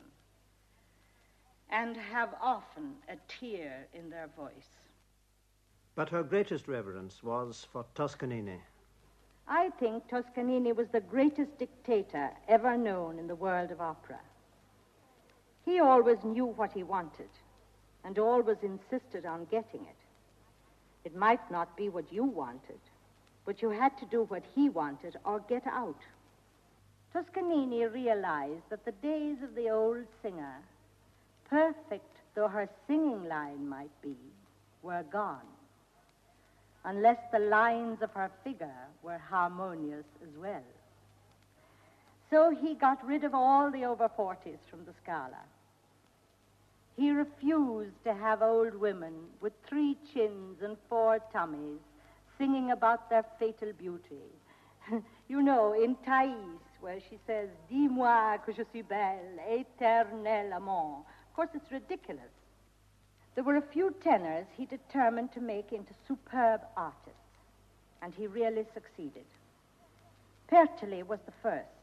and 1.72 1.98
have 1.98 2.36
often 2.40 2.94
a 3.10 3.16
tear 3.28 3.88
in 3.94 4.10
their 4.12 4.28
voice. 4.38 4.78
But 5.96 6.10
her 6.10 6.22
greatest 6.22 6.68
reverence 6.68 7.24
was 7.24 7.68
for 7.72 7.86
Toscanini. 7.96 8.62
I 9.48 9.72
think 9.80 10.08
Toscanini 10.08 10.72
was 10.72 10.88
the 10.90 11.02
greatest 11.02 11.58
dictator 11.58 12.30
ever 12.48 12.78
known 12.78 13.18
in 13.18 13.28
the 13.28 13.36
world 13.36 13.72
of 13.72 13.82
opera. 13.82 14.20
He 15.66 15.80
always 15.80 16.18
knew 16.24 16.46
what 16.46 16.72
he 16.74 16.84
wanted 16.84 17.30
and 18.04 18.18
always 18.18 18.58
insisted 18.64 19.26
on 19.26 19.46
getting 19.46 19.82
it. 19.82 19.96
It 21.06 21.16
might 21.16 21.50
not 21.52 21.76
be 21.78 21.90
what 21.90 22.12
you 22.12 22.24
wanted, 22.24 22.80
but 23.46 23.62
you 23.62 23.70
had 23.70 23.98
to 24.00 24.06
do 24.06 24.24
what 24.24 24.44
he 24.56 24.70
wanted 24.70 25.18
or 25.26 25.40
get 25.40 25.66
out. 25.68 26.00
Toscanini 27.14 27.86
realized 27.86 28.64
that 28.70 28.86
the 28.86 28.92
days 28.92 29.38
of 29.44 29.56
the 29.56 29.70
old 29.70 30.06
singer, 30.22 30.62
perfect 31.50 32.18
though 32.36 32.48
her 32.48 32.70
singing 32.88 33.26
line 33.26 33.68
might 33.68 34.02
be, 34.02 34.16
were 34.82 35.04
gone, 35.12 35.48
unless 36.86 37.20
the 37.32 37.40
lines 37.40 38.02
of 38.02 38.12
her 38.12 38.32
figure 38.44 38.88
were 39.04 39.18
harmonious 39.18 40.06
as 40.24 40.38
well. 40.38 40.64
So 42.32 42.50
he 42.50 42.76
got 42.76 43.06
rid 43.06 43.26
of 43.26 43.36
all 43.36 43.70
the 43.70 43.84
over 43.84 44.10
40s 44.10 44.58
from 44.70 44.86
the 44.86 44.94
Scala. 45.04 45.44
He 46.96 47.12
refused 47.12 48.04
to 48.06 48.14
have 48.14 48.42
old 48.42 48.74
women 48.76 49.14
with 49.42 49.54
three 49.68 49.98
chins 50.14 50.62
and 50.62 50.78
four 50.88 51.20
tummies 51.34 51.80
singing 52.38 52.72
about 52.72 53.10
their 53.10 53.26
fatal 53.38 53.74
beauty. 53.74 54.24
you 55.28 55.42
know, 55.42 55.74
in 55.74 55.96
Thais, 56.06 56.62
where 56.80 57.00
she 57.10 57.18
says, 57.28 57.50
Dis-moi 57.70 58.38
que 58.46 58.54
je 58.54 58.64
suis 58.72 58.82
belle, 58.82 59.38
éternel 59.50 60.56
amant. 60.56 61.06
Of 61.30 61.36
course, 61.36 61.50
it's 61.54 61.72
ridiculous. 61.72 62.32
There 63.36 63.44
were 63.44 63.58
a 63.58 63.74
few 63.74 63.94
tenors 64.04 64.48
he 64.58 64.66
determined 64.66 65.34
to 65.34 65.42
make 65.42 65.72
into 65.74 65.94
superb 66.08 66.62
artists, 66.78 67.38
and 68.02 68.14
he 68.14 68.28
really 68.28 68.66
succeeded. 68.74 69.26
Pertile 70.50 71.06
was 71.06 71.20
the 71.26 71.34
first. 71.42 71.81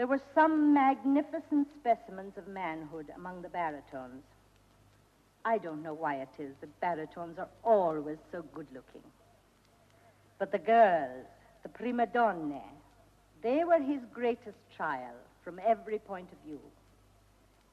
There 0.00 0.06
were 0.06 0.22
some 0.34 0.72
magnificent 0.72 1.68
specimens 1.78 2.38
of 2.38 2.48
manhood 2.48 3.12
among 3.14 3.42
the 3.42 3.50
baritones. 3.50 4.24
I 5.44 5.58
don't 5.58 5.82
know 5.82 5.92
why 5.92 6.22
it 6.22 6.42
is 6.42 6.54
that 6.62 6.80
baritones 6.80 7.38
are 7.38 7.50
always 7.62 8.16
so 8.32 8.42
good 8.54 8.66
looking. 8.72 9.02
But 10.38 10.52
the 10.52 10.58
girls, 10.58 11.26
the 11.62 11.68
prima 11.68 12.06
donne, 12.06 12.62
they 13.42 13.62
were 13.62 13.78
his 13.78 14.00
greatest 14.10 14.56
trial 14.74 15.16
from 15.44 15.60
every 15.62 15.98
point 15.98 16.30
of 16.32 16.38
view. 16.46 16.60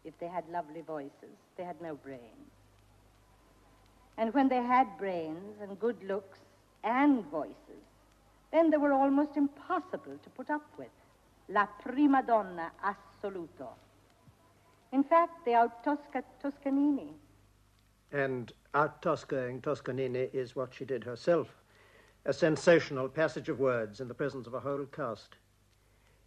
If 0.03 0.19
they 0.19 0.27
had 0.27 0.43
lovely 0.51 0.81
voices, 0.81 1.37
they 1.55 1.63
had 1.63 1.81
no 1.81 1.95
brains. 1.95 2.51
And 4.17 4.33
when 4.33 4.49
they 4.49 4.61
had 4.61 4.97
brains 4.97 5.61
and 5.61 5.79
good 5.79 6.03
looks 6.03 6.39
and 6.83 7.23
voices, 7.27 7.85
then 8.51 8.69
they 8.69 8.75
were 8.75 8.91
almost 8.91 9.37
impossible 9.37 10.19
to 10.21 10.29
put 10.31 10.49
up 10.49 10.65
with. 10.77 10.89
La 11.49 11.65
prima 11.65 12.23
donna 12.23 12.71
assoluto. 12.83 13.69
In 14.91 15.03
fact, 15.03 15.45
they 15.45 15.53
out-Tosca 15.53 16.23
Toscanini. 16.41 17.13
And 18.11 18.51
out-Toscaing 18.73 19.61
Toscanini 19.61 20.29
is 20.33 20.55
what 20.55 20.73
she 20.73 20.85
did 20.85 21.03
herself. 21.03 21.55
A 22.25 22.33
sensational 22.33 23.07
passage 23.07 23.49
of 23.49 23.59
words 23.59 24.01
in 24.01 24.07
the 24.07 24.13
presence 24.13 24.47
of 24.47 24.53
a 24.53 24.59
whole 24.59 24.85
cast. 24.85 25.35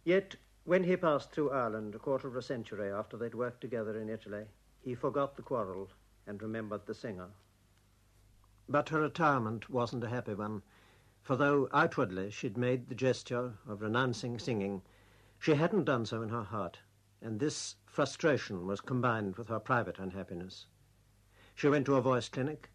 Yet, 0.03 0.35
when 0.63 0.83
he 0.83 0.95
passed 0.95 1.31
through 1.31 1.51
Ireland 1.51 1.95
a 1.95 1.99
quarter 1.99 2.27
of 2.27 2.35
a 2.35 2.41
century 2.41 2.91
after 2.91 3.17
they'd 3.17 3.35
worked 3.35 3.61
together 3.61 3.99
in 3.99 4.09
Italy, 4.09 4.45
he 4.81 4.95
forgot 4.95 5.35
the 5.35 5.43
quarrel 5.43 5.89
and 6.25 6.41
remembered 6.41 6.85
the 6.85 6.93
singer. 6.93 7.29
But 8.69 8.89
her 8.89 9.01
retirement 9.01 9.69
wasn't 9.69 10.03
a 10.03 10.09
happy 10.09 10.33
one, 10.33 10.61
for 11.21 11.35
though 11.35 11.67
outwardly 11.73 12.31
she'd 12.31 12.57
made 12.57 12.89
the 12.89 12.95
gesture 12.95 13.53
of 13.67 13.81
renouncing 13.81 14.39
singing, 14.39 14.81
she 15.41 15.55
hadn't 15.55 15.85
done 15.85 16.05
so 16.05 16.21
in 16.21 16.29
her 16.29 16.43
heart, 16.43 16.77
and 17.19 17.39
this 17.39 17.75
frustration 17.87 18.67
was 18.67 18.79
combined 18.79 19.35
with 19.37 19.47
her 19.47 19.59
private 19.59 19.97
unhappiness. 19.97 20.67
She 21.55 21.67
went 21.67 21.87
to 21.87 21.95
a 21.95 22.01
voice 22.01 22.29
clinic. 22.29 22.69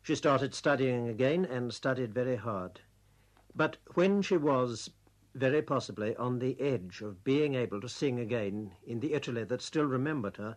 She 0.00 0.14
started 0.14 0.54
studying 0.54 1.08
again 1.08 1.44
and 1.44 1.74
studied 1.74 2.14
very 2.14 2.36
hard. 2.36 2.80
But 3.52 3.78
when 3.94 4.22
she 4.22 4.36
was 4.36 4.90
very 5.34 5.60
possibly 5.60 6.14
on 6.14 6.38
the 6.38 6.60
edge 6.60 7.02
of 7.02 7.24
being 7.24 7.56
able 7.56 7.80
to 7.80 7.88
sing 7.88 8.20
again 8.20 8.76
in 8.86 9.00
the 9.00 9.14
Italy 9.14 9.42
that 9.42 9.60
still 9.60 9.86
remembered 9.86 10.36
her, 10.36 10.56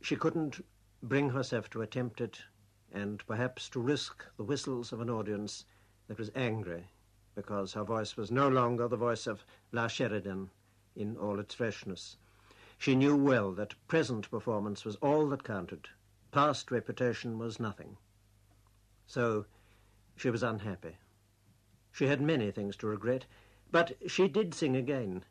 she 0.00 0.16
couldn't 0.16 0.64
bring 1.02 1.28
herself 1.28 1.68
to 1.70 1.82
attempt 1.82 2.22
it 2.22 2.40
and 2.90 3.22
perhaps 3.26 3.68
to 3.68 3.80
risk 3.80 4.24
the 4.38 4.44
whistles 4.44 4.92
of 4.92 5.02
an 5.02 5.10
audience 5.10 5.66
that 6.08 6.18
was 6.18 6.30
angry 6.34 6.88
because 7.34 7.74
her 7.74 7.84
voice 7.84 8.16
was 8.16 8.30
no 8.30 8.48
longer 8.48 8.88
the 8.88 8.96
voice 8.96 9.26
of 9.26 9.44
La 9.72 9.86
Sheridan 9.86 10.48
in 10.96 11.16
all 11.16 11.38
its 11.38 11.54
freshness. 11.54 12.16
She 12.78 12.94
knew 12.94 13.16
well 13.16 13.52
that 13.52 13.74
present 13.88 14.30
performance 14.30 14.84
was 14.84 14.96
all 14.96 15.28
that 15.28 15.44
counted. 15.44 15.88
Past 16.32 16.70
reputation 16.70 17.38
was 17.38 17.60
nothing. 17.60 17.96
So 19.06 19.46
she 20.16 20.30
was 20.30 20.42
unhappy. 20.42 20.96
She 21.92 22.06
had 22.06 22.20
many 22.20 22.50
things 22.50 22.76
to 22.76 22.86
regret, 22.86 23.26
but 23.70 23.96
she 24.06 24.28
did 24.28 24.54
sing 24.54 24.76
again. 24.76 25.24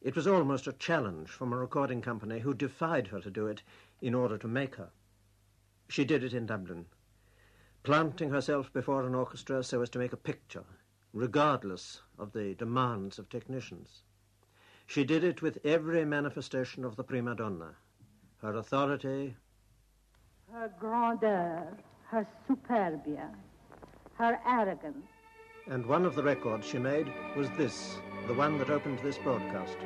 It 0.00 0.14
was 0.14 0.26
almost 0.26 0.66
a 0.66 0.72
challenge 0.72 1.28
from 1.28 1.52
a 1.52 1.56
recording 1.56 2.02
company 2.02 2.40
who 2.40 2.54
defied 2.54 3.08
her 3.08 3.20
to 3.20 3.30
do 3.30 3.46
it 3.46 3.62
in 4.00 4.14
order 4.14 4.38
to 4.38 4.46
make 4.46 4.76
her. 4.76 4.90
She 5.88 6.04
did 6.04 6.22
it 6.22 6.34
in 6.34 6.46
Dublin, 6.46 6.86
planting 7.82 8.30
herself 8.30 8.72
before 8.72 9.04
an 9.06 9.14
orchestra 9.14 9.64
so 9.64 9.82
as 9.82 9.90
to 9.90 9.98
make 9.98 10.12
a 10.12 10.16
picture, 10.16 10.64
regardless 11.12 12.02
of 12.18 12.32
the 12.32 12.54
demands 12.54 13.18
of 13.18 13.28
technicians. 13.28 14.02
She 14.88 15.04
did 15.04 15.22
it 15.22 15.42
with 15.42 15.58
every 15.66 16.06
manifestation 16.06 16.82
of 16.82 16.96
the 16.96 17.04
prima 17.04 17.34
donna, 17.34 17.74
her 18.40 18.54
authority, 18.56 19.36
her 20.50 20.72
grandeur, 20.80 21.76
her 22.06 22.26
superbia, 22.48 23.28
her 24.14 24.40
arrogance, 24.46 25.06
and 25.66 25.84
one 25.84 26.06
of 26.06 26.14
the 26.14 26.22
records 26.22 26.66
she 26.66 26.78
made 26.78 27.12
was 27.36 27.50
this, 27.50 27.98
the 28.26 28.32
one 28.32 28.56
that 28.56 28.70
opened 28.70 28.98
this 29.00 29.18
broadcast. 29.18 29.76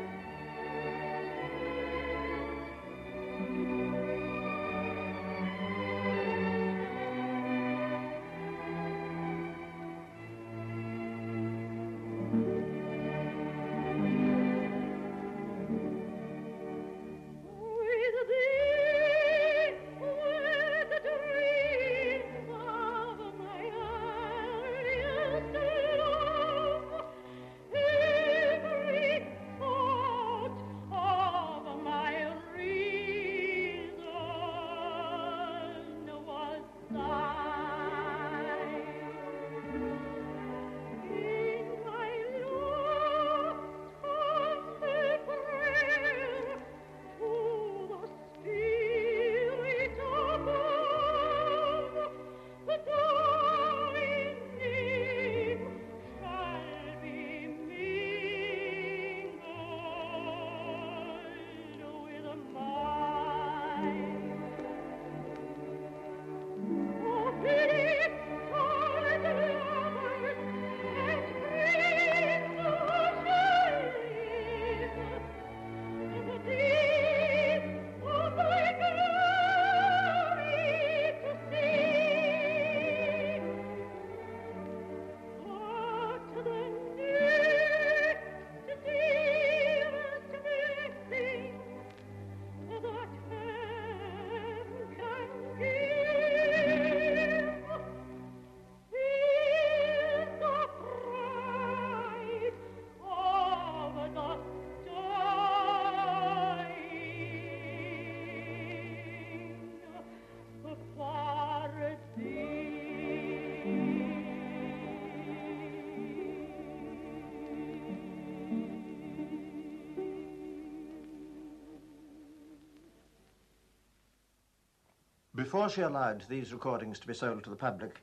Before 125.43 125.69
she 125.69 125.81
allowed 125.81 126.23
these 126.29 126.53
recordings 126.53 127.01
to 127.01 127.07
be 127.09 127.15
sold 127.15 127.43
to 127.43 127.51
the 127.51 127.57
public, 127.57 128.01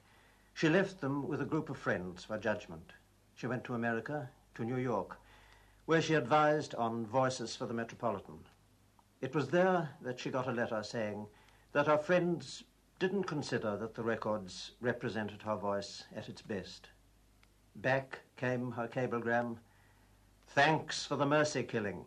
she 0.53 0.67
left 0.67 0.99
them 0.99 1.25
with 1.25 1.41
a 1.41 1.45
group 1.45 1.69
of 1.69 1.77
friends 1.77 2.25
for 2.25 2.37
judgment. 2.37 2.91
She 3.33 3.47
went 3.47 3.63
to 3.63 3.75
America, 3.75 4.29
to 4.55 4.65
New 4.65 4.75
York, 4.75 5.17
where 5.85 6.01
she 6.01 6.15
advised 6.15 6.75
on 6.75 7.05
Voices 7.05 7.55
for 7.55 7.65
the 7.65 7.73
Metropolitan. 7.73 8.39
It 9.21 9.33
was 9.33 9.47
there 9.47 9.89
that 10.01 10.19
she 10.19 10.29
got 10.29 10.49
a 10.49 10.51
letter 10.51 10.83
saying 10.83 11.27
that 11.71 11.87
her 11.87 11.97
friends 11.97 12.65
didn't 12.99 13.23
consider 13.23 13.77
that 13.77 13.95
the 13.95 14.03
records 14.03 14.71
represented 14.81 15.41
her 15.43 15.55
voice 15.55 16.03
at 16.13 16.27
its 16.27 16.41
best. 16.41 16.89
Back 17.77 18.19
came 18.35 18.73
her 18.73 18.89
cablegram 18.89 19.59
Thanks 20.49 21.05
for 21.05 21.15
the 21.15 21.25
mercy 21.25 21.63
killing. 21.63 22.03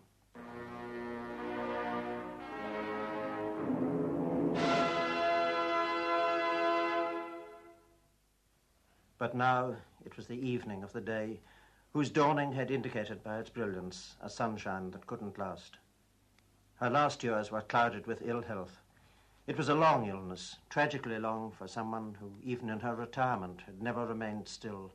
But 9.22 9.36
now 9.36 9.76
it 10.04 10.16
was 10.16 10.26
the 10.26 10.48
evening 10.48 10.82
of 10.82 10.92
the 10.92 11.00
day 11.00 11.38
whose 11.92 12.10
dawning 12.10 12.54
had 12.54 12.72
indicated 12.72 13.22
by 13.22 13.38
its 13.38 13.50
brilliance 13.50 14.16
a 14.20 14.28
sunshine 14.28 14.90
that 14.90 15.06
couldn't 15.06 15.38
last. 15.38 15.76
Her 16.80 16.90
last 16.90 17.22
years 17.22 17.52
were 17.52 17.60
clouded 17.60 18.08
with 18.08 18.26
ill 18.26 18.42
health. 18.42 18.80
It 19.46 19.56
was 19.56 19.68
a 19.68 19.76
long 19.76 20.08
illness, 20.08 20.56
tragically 20.68 21.20
long 21.20 21.52
for 21.52 21.68
someone 21.68 22.16
who, 22.18 22.32
even 22.42 22.68
in 22.68 22.80
her 22.80 22.96
retirement, 22.96 23.60
had 23.60 23.80
never 23.80 24.04
remained 24.04 24.48
still, 24.48 24.90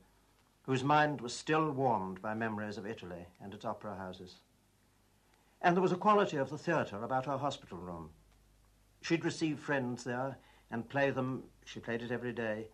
whose 0.63 0.83
mind 0.83 1.21
was 1.21 1.33
still 1.33 1.71
warmed 1.71 2.21
by 2.21 2.33
memories 2.33 2.77
of 2.77 2.85
Italy 2.85 3.27
and 3.41 3.53
its 3.53 3.63
opera 3.63 3.95
houses. 3.95 4.41
And 5.61 5.73
there 5.73 5.81
was 5.81 5.93
a 5.93 5.95
quality 5.95 6.35
of 6.35 6.49
the 6.49 6.57
theatre 6.57 7.01
about 7.01 7.27
her 7.27 7.37
hospital 7.37 7.77
room. 7.77 8.09
She'd 9.01 9.23
receive 9.23 9.57
friends 9.57 10.03
there 10.03 10.37
and 10.69 10.89
play 10.89 11.11
them, 11.11 11.45
she 11.63 11.79
played 11.79 12.01
it 12.01 12.11
every 12.11 12.33
day, 12.33 12.67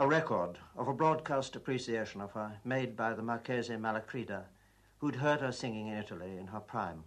a 0.00 0.08
record 0.08 0.56
of 0.78 0.88
a 0.88 0.94
broadcast 0.94 1.54
appreciation 1.56 2.22
of 2.22 2.32
her 2.32 2.50
made 2.64 2.96
by 2.96 3.12
the 3.12 3.22
Marchese 3.22 3.76
Malacrida, 3.76 4.44
who'd 4.96 5.14
heard 5.14 5.42
her 5.42 5.52
singing 5.52 5.88
in 5.88 5.98
Italy 5.98 6.38
in 6.38 6.46
her 6.46 6.58
prime. 6.58 7.04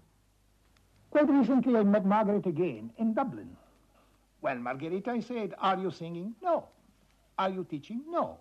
Quite 1.09 1.27
recently, 1.27 1.75
I 1.75 1.81
met 1.81 2.05
Margaret 2.05 2.45
again 2.45 2.91
in 2.97 3.15
Dublin. 3.15 3.57
Well, 4.41 4.59
Margherita, 4.59 5.09
I 5.09 5.21
said, 5.21 5.55
are 5.57 5.79
you 5.79 5.89
singing? 5.89 6.35
No. 6.43 6.67
Are 7.39 7.49
you 7.49 7.63
teaching? 7.63 8.03
No. 8.07 8.37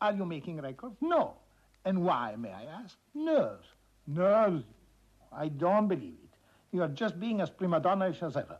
Are 0.00 0.12
you 0.12 0.24
making 0.24 0.60
records? 0.60 0.94
No. 1.00 1.34
And 1.84 2.04
why, 2.04 2.36
may 2.36 2.52
I 2.52 2.66
ask? 2.66 2.96
Nerves. 3.16 3.66
Nerves. 4.06 4.62
I 5.32 5.48
don't 5.48 5.88
believe 5.88 6.18
it. 6.22 6.30
You 6.70 6.82
are 6.82 6.88
just 6.88 7.18
being 7.18 7.40
as 7.40 7.50
prima 7.50 7.80
donna-ish 7.80 8.22
as 8.22 8.36
ever. 8.36 8.58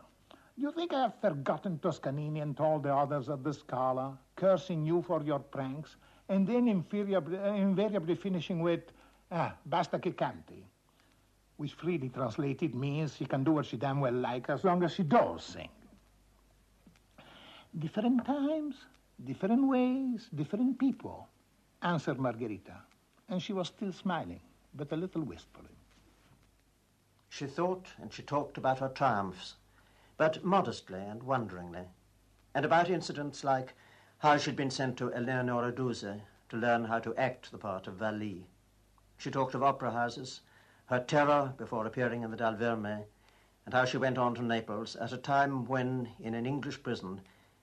You 0.57 0.72
think 0.72 0.92
I 0.92 1.03
have 1.03 1.20
forgotten 1.20 1.79
Toscanini 1.79 2.40
and 2.40 2.59
all 2.59 2.81
the 2.81 2.92
others 2.92 3.29
of 3.29 3.44
the 3.44 3.55
Scala, 3.55 4.18
cursing 4.38 4.87
you 4.87 5.03
for 5.03 5.22
your 5.22 5.40
pranks, 5.40 5.96
and 6.29 6.46
then 6.46 6.68
invariably, 6.68 7.38
invariably 7.61 8.14
finishing 8.14 8.61
with, 8.61 8.92
ah, 9.33 9.53
basta 9.66 9.98
che 9.98 10.12
canti, 10.12 10.64
which 11.57 11.72
freely 11.74 12.09
translated 12.09 12.74
means 12.74 13.16
she 13.16 13.27
can 13.27 13.42
do 13.42 13.53
what 13.53 13.66
she 13.66 13.77
damn 13.77 14.01
well 14.01 14.12
like 14.12 14.48
as 14.48 14.62
long 14.64 14.83
as 14.85 14.92
she 14.92 15.03
does 15.03 15.42
sing. 15.42 15.68
Different 17.79 18.24
times, 18.24 18.77
different 19.24 19.66
ways, 19.66 20.29
different 20.35 20.79
people, 20.79 21.29
answered 21.83 22.18
Margherita, 22.18 22.77
and 23.29 23.42
she 23.42 23.53
was 23.53 23.66
still 23.66 23.92
smiling, 23.92 24.40
but 24.74 24.92
a 24.92 24.96
little 24.96 25.22
wistfully. 25.22 25.77
She 27.29 27.46
thought 27.46 27.87
and 28.01 28.12
she 28.12 28.22
talked 28.22 28.57
about 28.57 28.79
her 28.79 28.88
triumphs 28.88 29.57
but 30.18 30.44
modestly 30.44 30.98
and 31.01 31.22
wonderingly, 31.22 31.87
and 32.55 32.64
about 32.64 32.90
incidents 32.90 33.44
like 33.44 33.74
how 34.19 34.37
she'd 34.37 34.57
been 34.57 34.71
sent 34.71 34.97
to 34.97 35.13
Eleonora 35.13 35.71
Duse 35.71 36.05
to 36.49 36.57
learn 36.57 36.85
how 36.85 36.99
to 36.99 37.15
act 37.15 37.53
the 37.53 37.59
part 37.59 37.87
of 37.87 38.01
Wally. 38.01 38.45
She 39.17 39.31
talked 39.31 39.55
of 39.55 39.63
opera 39.63 39.93
houses, 39.93 40.41
her 40.87 40.99
terror 40.99 41.55
before 41.57 41.87
appearing 41.87 42.23
in 42.23 42.31
the 42.33 42.37
Dal 42.37 42.55
Verme, 42.55 43.05
and 43.65 43.75
how 43.75 43.85
she 43.85 43.97
went 43.97 44.19
on 44.19 44.35
to 44.35 44.43
Naples 44.43 44.97
at 44.97 45.13
a 45.13 45.19
time 45.19 45.67
when, 45.67 46.09
in 46.19 46.35
an 46.35 46.47
English 46.47 46.83
prison, 46.83 47.21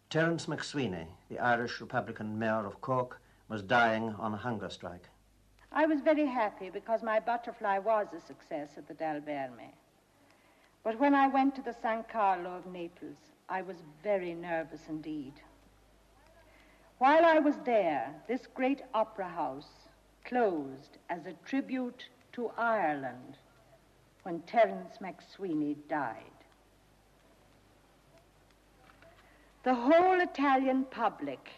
Terence 0.09 0.45
MacSwiney, 0.45 1.07
the 1.29 1.39
Irish 1.39 1.81
Republican 1.81 2.39
mayor 2.39 2.65
of 2.65 2.79
Cork, 2.79 3.19
was 3.49 3.61
dying 3.61 4.15
on 4.17 4.33
a 4.33 4.37
hunger 4.37 4.69
strike. 4.69 5.09
I 5.73 5.85
was 5.85 5.99
very 5.99 6.25
happy 6.25 6.69
because 6.69 7.03
my 7.03 7.19
butterfly 7.19 7.79
was 7.79 8.07
a 8.13 8.21
success 8.21 8.77
at 8.77 8.87
the 8.87 8.93
Dal 8.93 9.19
Verme. 9.19 9.73
But 10.83 10.99
when 10.99 11.15
I 11.15 11.27
went 11.27 11.53
to 11.55 11.61
the 11.61 11.75
San 11.81 12.03
Carlo 12.03 12.55
of 12.55 12.65
Naples, 12.65 13.17
I 13.49 13.61
was 13.61 13.77
very 14.01 14.33
nervous 14.33 14.87
indeed. 14.87 15.33
While 16.97 17.25
I 17.25 17.39
was 17.39 17.57
there, 17.65 18.13
this 18.27 18.47
great 18.47 18.81
opera 18.93 19.27
house 19.27 19.89
closed 20.23 20.97
as 21.09 21.25
a 21.25 21.33
tribute 21.45 22.05
to 22.33 22.51
Ireland 22.57 23.37
when 24.23 24.41
Terence 24.41 24.97
MacSwiney 24.99 25.75
died. 25.89 26.23
The 29.63 29.75
whole 29.75 30.21
Italian 30.21 30.85
public 30.85 31.49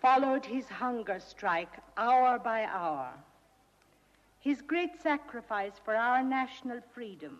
followed 0.00 0.46
his 0.46 0.68
hunger 0.68 1.20
strike 1.20 1.78
hour 1.96 2.38
by 2.38 2.64
hour. 2.64 3.12
His 4.40 4.62
great 4.62 5.00
sacrifice 5.02 5.80
for 5.84 5.94
our 5.94 6.22
national 6.22 6.80
freedom 6.94 7.38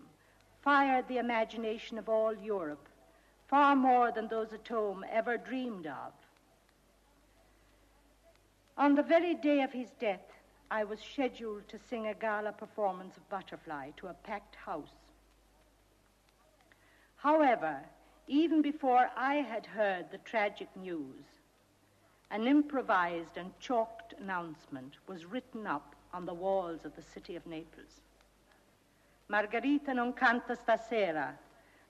fired 0.61 1.07
the 1.07 1.17
imagination 1.17 1.97
of 1.97 2.09
all 2.09 2.35
Europe 2.35 2.87
far 3.47 3.75
more 3.75 4.11
than 4.11 4.27
those 4.27 4.53
at 4.53 4.67
home 4.67 5.05
ever 5.11 5.37
dreamed 5.37 5.87
of. 5.87 6.11
On 8.77 8.93
the 8.93 9.03
very 9.03 9.35
day 9.35 9.61
of 9.61 9.71
his 9.71 9.89
death, 9.99 10.33
I 10.69 10.83
was 10.83 10.99
scheduled 10.99 11.67
to 11.69 11.79
sing 11.89 12.07
a 12.07 12.13
gala 12.13 12.51
performance 12.51 13.15
of 13.15 13.29
Butterfly 13.29 13.91
to 13.97 14.07
a 14.07 14.13
packed 14.13 14.55
house. 14.55 14.97
However, 17.15 17.79
even 18.27 18.61
before 18.61 19.09
I 19.15 19.35
had 19.35 19.65
heard 19.65 20.11
the 20.11 20.17
tragic 20.17 20.67
news, 20.75 21.23
an 22.31 22.47
improvised 22.47 23.37
and 23.37 23.57
chalked 23.59 24.13
announcement 24.19 24.95
was 25.07 25.25
written 25.25 25.65
up 25.65 25.95
on 26.13 26.25
the 26.25 26.33
walls 26.33 26.83
of 26.83 26.95
the 26.95 27.01
city 27.01 27.37
of 27.37 27.45
Naples. 27.45 28.01
Margherita 29.29 29.93
non 29.93 30.13
canta 30.13 30.55
stasera, 30.55 31.33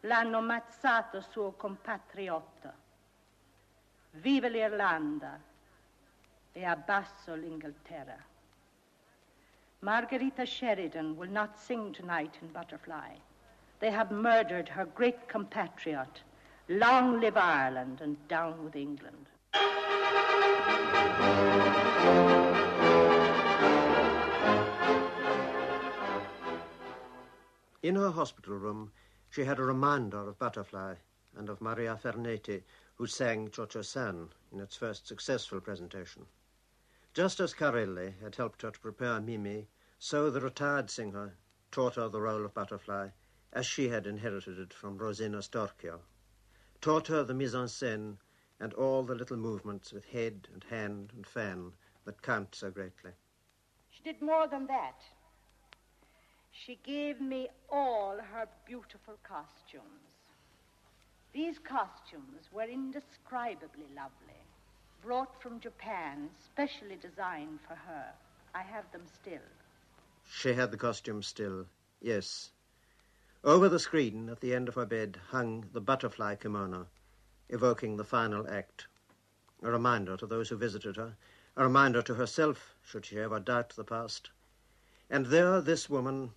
l'hanno 0.03 0.37
ammazzato 0.37 1.19
suo 1.21 1.51
compatriota. 1.53 2.73
Vive 4.13 4.49
l'Irlanda 4.49 5.39
e 6.55 6.63
abbasso 6.63 7.35
l'Inghilterra. 7.35 8.17
Margarita 9.81 10.45
Sheridan 10.45 11.17
will 11.17 11.29
not 11.29 11.59
sing 11.59 11.91
tonight 11.91 12.37
in 12.41 12.47
Butterfly. 12.47 13.15
They 13.79 13.91
have 13.91 14.09
murdered 14.09 14.69
her 14.69 14.85
great 14.85 15.27
compatriot. 15.27 16.21
Long 16.69 17.19
live 17.19 17.35
Ireland 17.35 17.99
and 18.01 18.15
down 18.29 18.63
with 18.63 18.75
England. 18.75 19.27
In 27.83 27.95
her 27.95 28.09
hospital 28.09 28.55
room, 28.55 28.91
she 29.29 29.43
had 29.43 29.59
a 29.59 29.63
reminder 29.63 30.27
of 30.27 30.39
Butterfly 30.39 30.95
and 31.37 31.49
of 31.49 31.61
Maria 31.61 31.99
Farneti, 32.01 32.63
who 32.95 33.05
sang 33.05 33.51
Cio-Cio-San 33.51 34.29
in 34.53 34.61
its 34.61 34.77
first 34.77 35.05
successful 35.05 35.59
presentation. 35.59 36.25
Just 37.15 37.39
as 37.39 37.53
Carelli 37.53 38.13
had 38.21 38.35
helped 38.35 38.61
her 38.63 38.71
to 38.71 38.79
prepare 38.81 39.21
Mimi, 39.21 39.69
so 39.97 40.29
the 40.29 40.41
retired 40.41 40.89
singer 40.89 41.37
taught 41.71 41.95
her 41.95 42.09
the 42.09 42.19
role 42.19 42.43
of 42.43 42.53
Butterfly 42.53 43.07
as 43.53 43.65
she 43.65 43.87
had 43.87 44.05
inherited 44.05 44.59
it 44.59 44.73
from 44.73 44.97
Rosina 44.97 45.37
Storchio, 45.37 46.01
taught 46.81 47.07
her 47.07 47.23
the 47.23 47.33
mise 47.33 47.55
en 47.55 47.67
scène 47.67 48.17
and 48.59 48.73
all 48.73 49.03
the 49.03 49.15
little 49.15 49.37
movements 49.37 49.93
with 49.93 50.03
head 50.03 50.49
and 50.51 50.65
hand 50.65 51.13
and 51.15 51.25
fan 51.25 51.71
that 52.03 52.21
count 52.21 52.53
so 52.53 52.69
greatly. 52.69 53.11
She 53.91 54.03
did 54.03 54.21
more 54.21 54.49
than 54.49 54.67
that. 54.67 54.99
She 56.51 56.75
gave 56.83 57.21
me 57.21 57.47
all 57.69 58.17
her 58.17 58.49
beautiful 58.65 59.17
costumes. 59.23 60.19
These 61.31 61.59
costumes 61.59 62.51
were 62.51 62.63
indescribably 62.63 63.87
lovely, 63.95 64.34
brought 65.01 65.41
from 65.41 65.59
Japan, 65.59 66.29
specially 66.43 66.95
designed 66.95 67.59
for 67.67 67.75
her. 67.75 68.13
I 68.53 68.61
have 68.61 68.91
them 68.91 69.03
still. 69.05 69.41
She 70.23 70.53
had 70.53 70.71
the 70.71 70.77
costumes 70.77 71.27
still, 71.27 71.67
yes. 72.01 72.51
Over 73.43 73.69
the 73.69 73.79
screen 73.79 74.29
at 74.29 74.39
the 74.39 74.55
end 74.55 74.67
of 74.67 74.75
her 74.75 74.85
bed 74.85 75.19
hung 75.29 75.69
the 75.71 75.81
butterfly 75.81 76.35
kimono, 76.35 76.87
evoking 77.49 77.97
the 77.97 78.03
final 78.03 78.49
act. 78.49 78.87
A 79.61 79.69
reminder 79.69 80.17
to 80.17 80.25
those 80.25 80.49
who 80.49 80.57
visited 80.57 80.95
her, 80.95 81.15
a 81.55 81.63
reminder 81.63 82.01
to 82.01 82.15
herself, 82.15 82.75
should 82.83 83.05
she 83.05 83.19
ever 83.19 83.39
doubt 83.39 83.69
the 83.69 83.83
past. 83.83 84.31
And 85.09 85.27
there, 85.27 85.61
this 85.61 85.89
woman, 85.89 86.31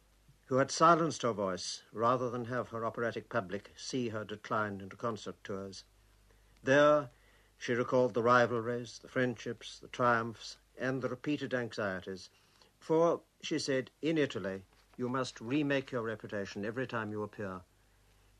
who 0.46 0.56
had 0.56 0.70
silenced 0.70 1.22
her 1.22 1.32
voice 1.32 1.82
rather 1.92 2.30
than 2.30 2.46
have 2.46 2.68
her 2.70 2.84
operatic 2.84 3.28
public 3.28 3.72
see 3.76 4.10
her 4.10 4.24
decline 4.24 4.80
into 4.80 4.96
concert 4.96 5.36
tours, 5.44 5.84
There, 6.62 7.10
she 7.58 7.74
recalled 7.74 8.14
the 8.14 8.22
rivalries, 8.22 9.00
the 9.00 9.08
friendships, 9.08 9.80
the 9.80 9.88
triumphs, 9.88 10.56
and 10.78 11.02
the 11.02 11.08
repeated 11.08 11.52
anxieties. 11.52 12.30
For, 12.78 13.20
she 13.42 13.58
said, 13.58 13.90
in 14.00 14.16
Italy, 14.16 14.62
you 14.96 15.08
must 15.08 15.40
remake 15.40 15.90
your 15.90 16.02
reputation 16.02 16.64
every 16.64 16.86
time 16.86 17.10
you 17.10 17.22
appear. 17.22 17.60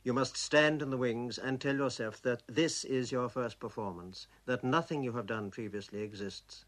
You 0.05 0.13
must 0.13 0.37
stand 0.37 0.81
in 0.81 0.91
the 0.91 0.97
wings 0.97 1.37
and 1.37 1.61
tell 1.61 1.75
yourself 1.75 2.23
that 2.23 2.43
this 2.47 2.85
is 2.85 3.13
your 3.13 3.29
first 3.29 3.59
performance, 3.59 4.29
that 4.47 4.63
nothing 4.65 5.03
you 5.03 5.13
have 5.13 5.27
done 5.27 5.51
previously 5.51 6.01
exists. 6.01 6.65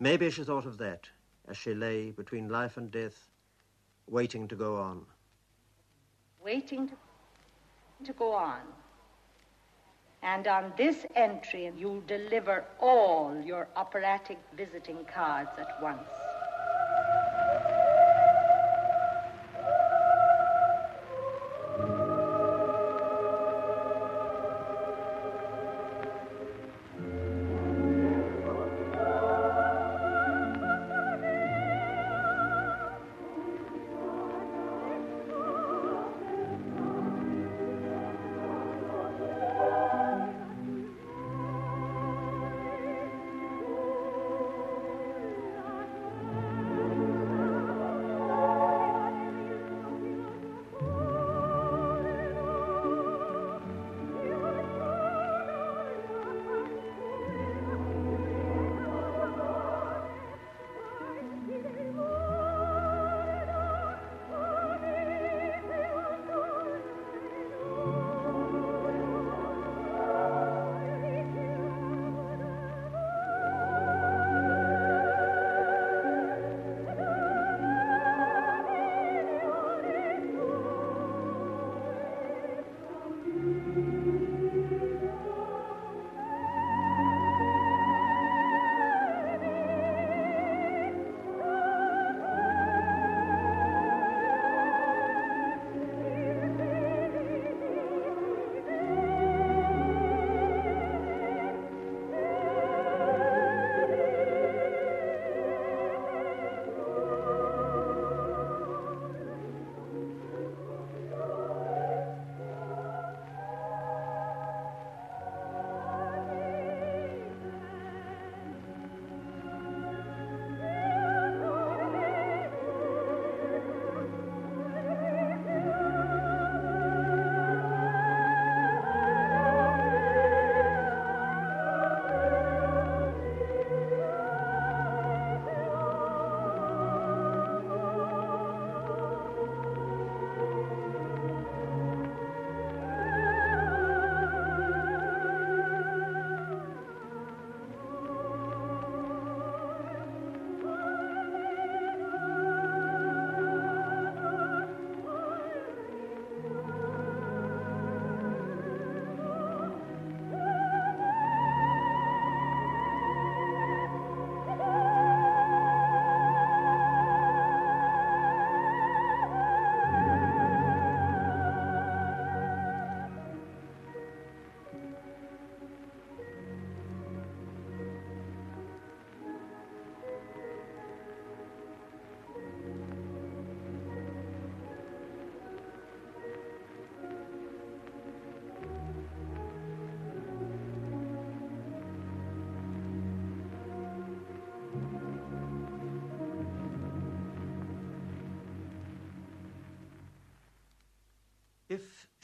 Maybe 0.00 0.30
she 0.30 0.44
thought 0.44 0.66
of 0.66 0.78
that 0.78 1.08
as 1.48 1.56
she 1.56 1.72
lay 1.72 2.10
between 2.10 2.48
life 2.48 2.76
and 2.76 2.90
death, 2.90 3.30
waiting 4.08 4.48
to 4.48 4.56
go 4.56 4.76
on. 4.76 5.06
Waiting 6.42 6.88
to, 6.88 6.94
to 8.04 8.12
go 8.12 8.32
on. 8.32 8.60
And 10.22 10.46
on 10.46 10.72
this 10.76 11.06
entry, 11.14 11.72
you'll 11.76 12.02
deliver 12.02 12.64
all 12.78 13.40
your 13.40 13.68
operatic 13.76 14.38
visiting 14.52 15.04
cards 15.04 15.58
at 15.58 15.80
once. 15.80 16.27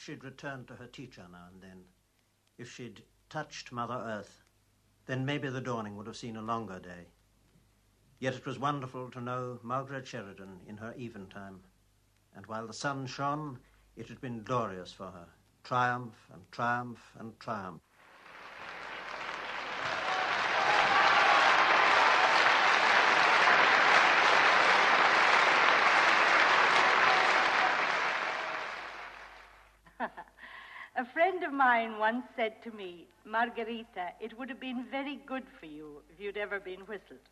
She'd 0.05 0.23
returned 0.23 0.67
to 0.67 0.75
her 0.75 0.85
teacher 0.85 1.25
now 1.31 1.47
and 1.51 1.63
then, 1.63 1.83
if 2.59 2.71
she'd 2.71 3.01
touched 3.27 3.71
Mother 3.71 3.95
Earth, 4.05 4.43
then 5.07 5.25
maybe 5.25 5.49
the 5.49 5.59
dawning 5.59 5.95
would 5.95 6.05
have 6.05 6.15
seen 6.15 6.35
a 6.35 6.41
longer 6.43 6.77
day. 6.79 7.07
Yet 8.19 8.35
it 8.35 8.45
was 8.45 8.59
wonderful 8.59 9.09
to 9.11 9.19
know 9.21 9.59
Margaret 9.63 10.05
Sheridan 10.05 10.59
in 10.67 10.77
her 10.77 10.93
eventime, 10.93 11.57
and 12.35 12.45
while 12.45 12.67
the 12.67 12.73
sun 12.73 13.07
shone, 13.07 13.57
it 13.95 14.07
had 14.07 14.21
been 14.21 14.43
glorious 14.43 14.91
for 14.93 15.07
her. 15.07 15.27
Triumph 15.63 16.27
and 16.31 16.43
triumph 16.51 17.01
and 17.17 17.39
triumph. 17.39 17.81
A 30.97 31.03
friend 31.03 31.43
of 31.43 31.51
mine 31.65 31.97
once 31.97 32.25
said 32.35 32.53
to 32.63 32.69
me, 32.79 33.07
Margarita, 33.25 34.05
it 34.19 34.37
would 34.37 34.49
have 34.49 34.59
been 34.59 34.85
very 34.91 35.19
good 35.25 35.45
for 35.59 35.65
you 35.65 36.03
if 36.11 36.19
you'd 36.19 36.37
ever 36.37 36.59
been 36.59 36.81
whistled. 36.81 37.25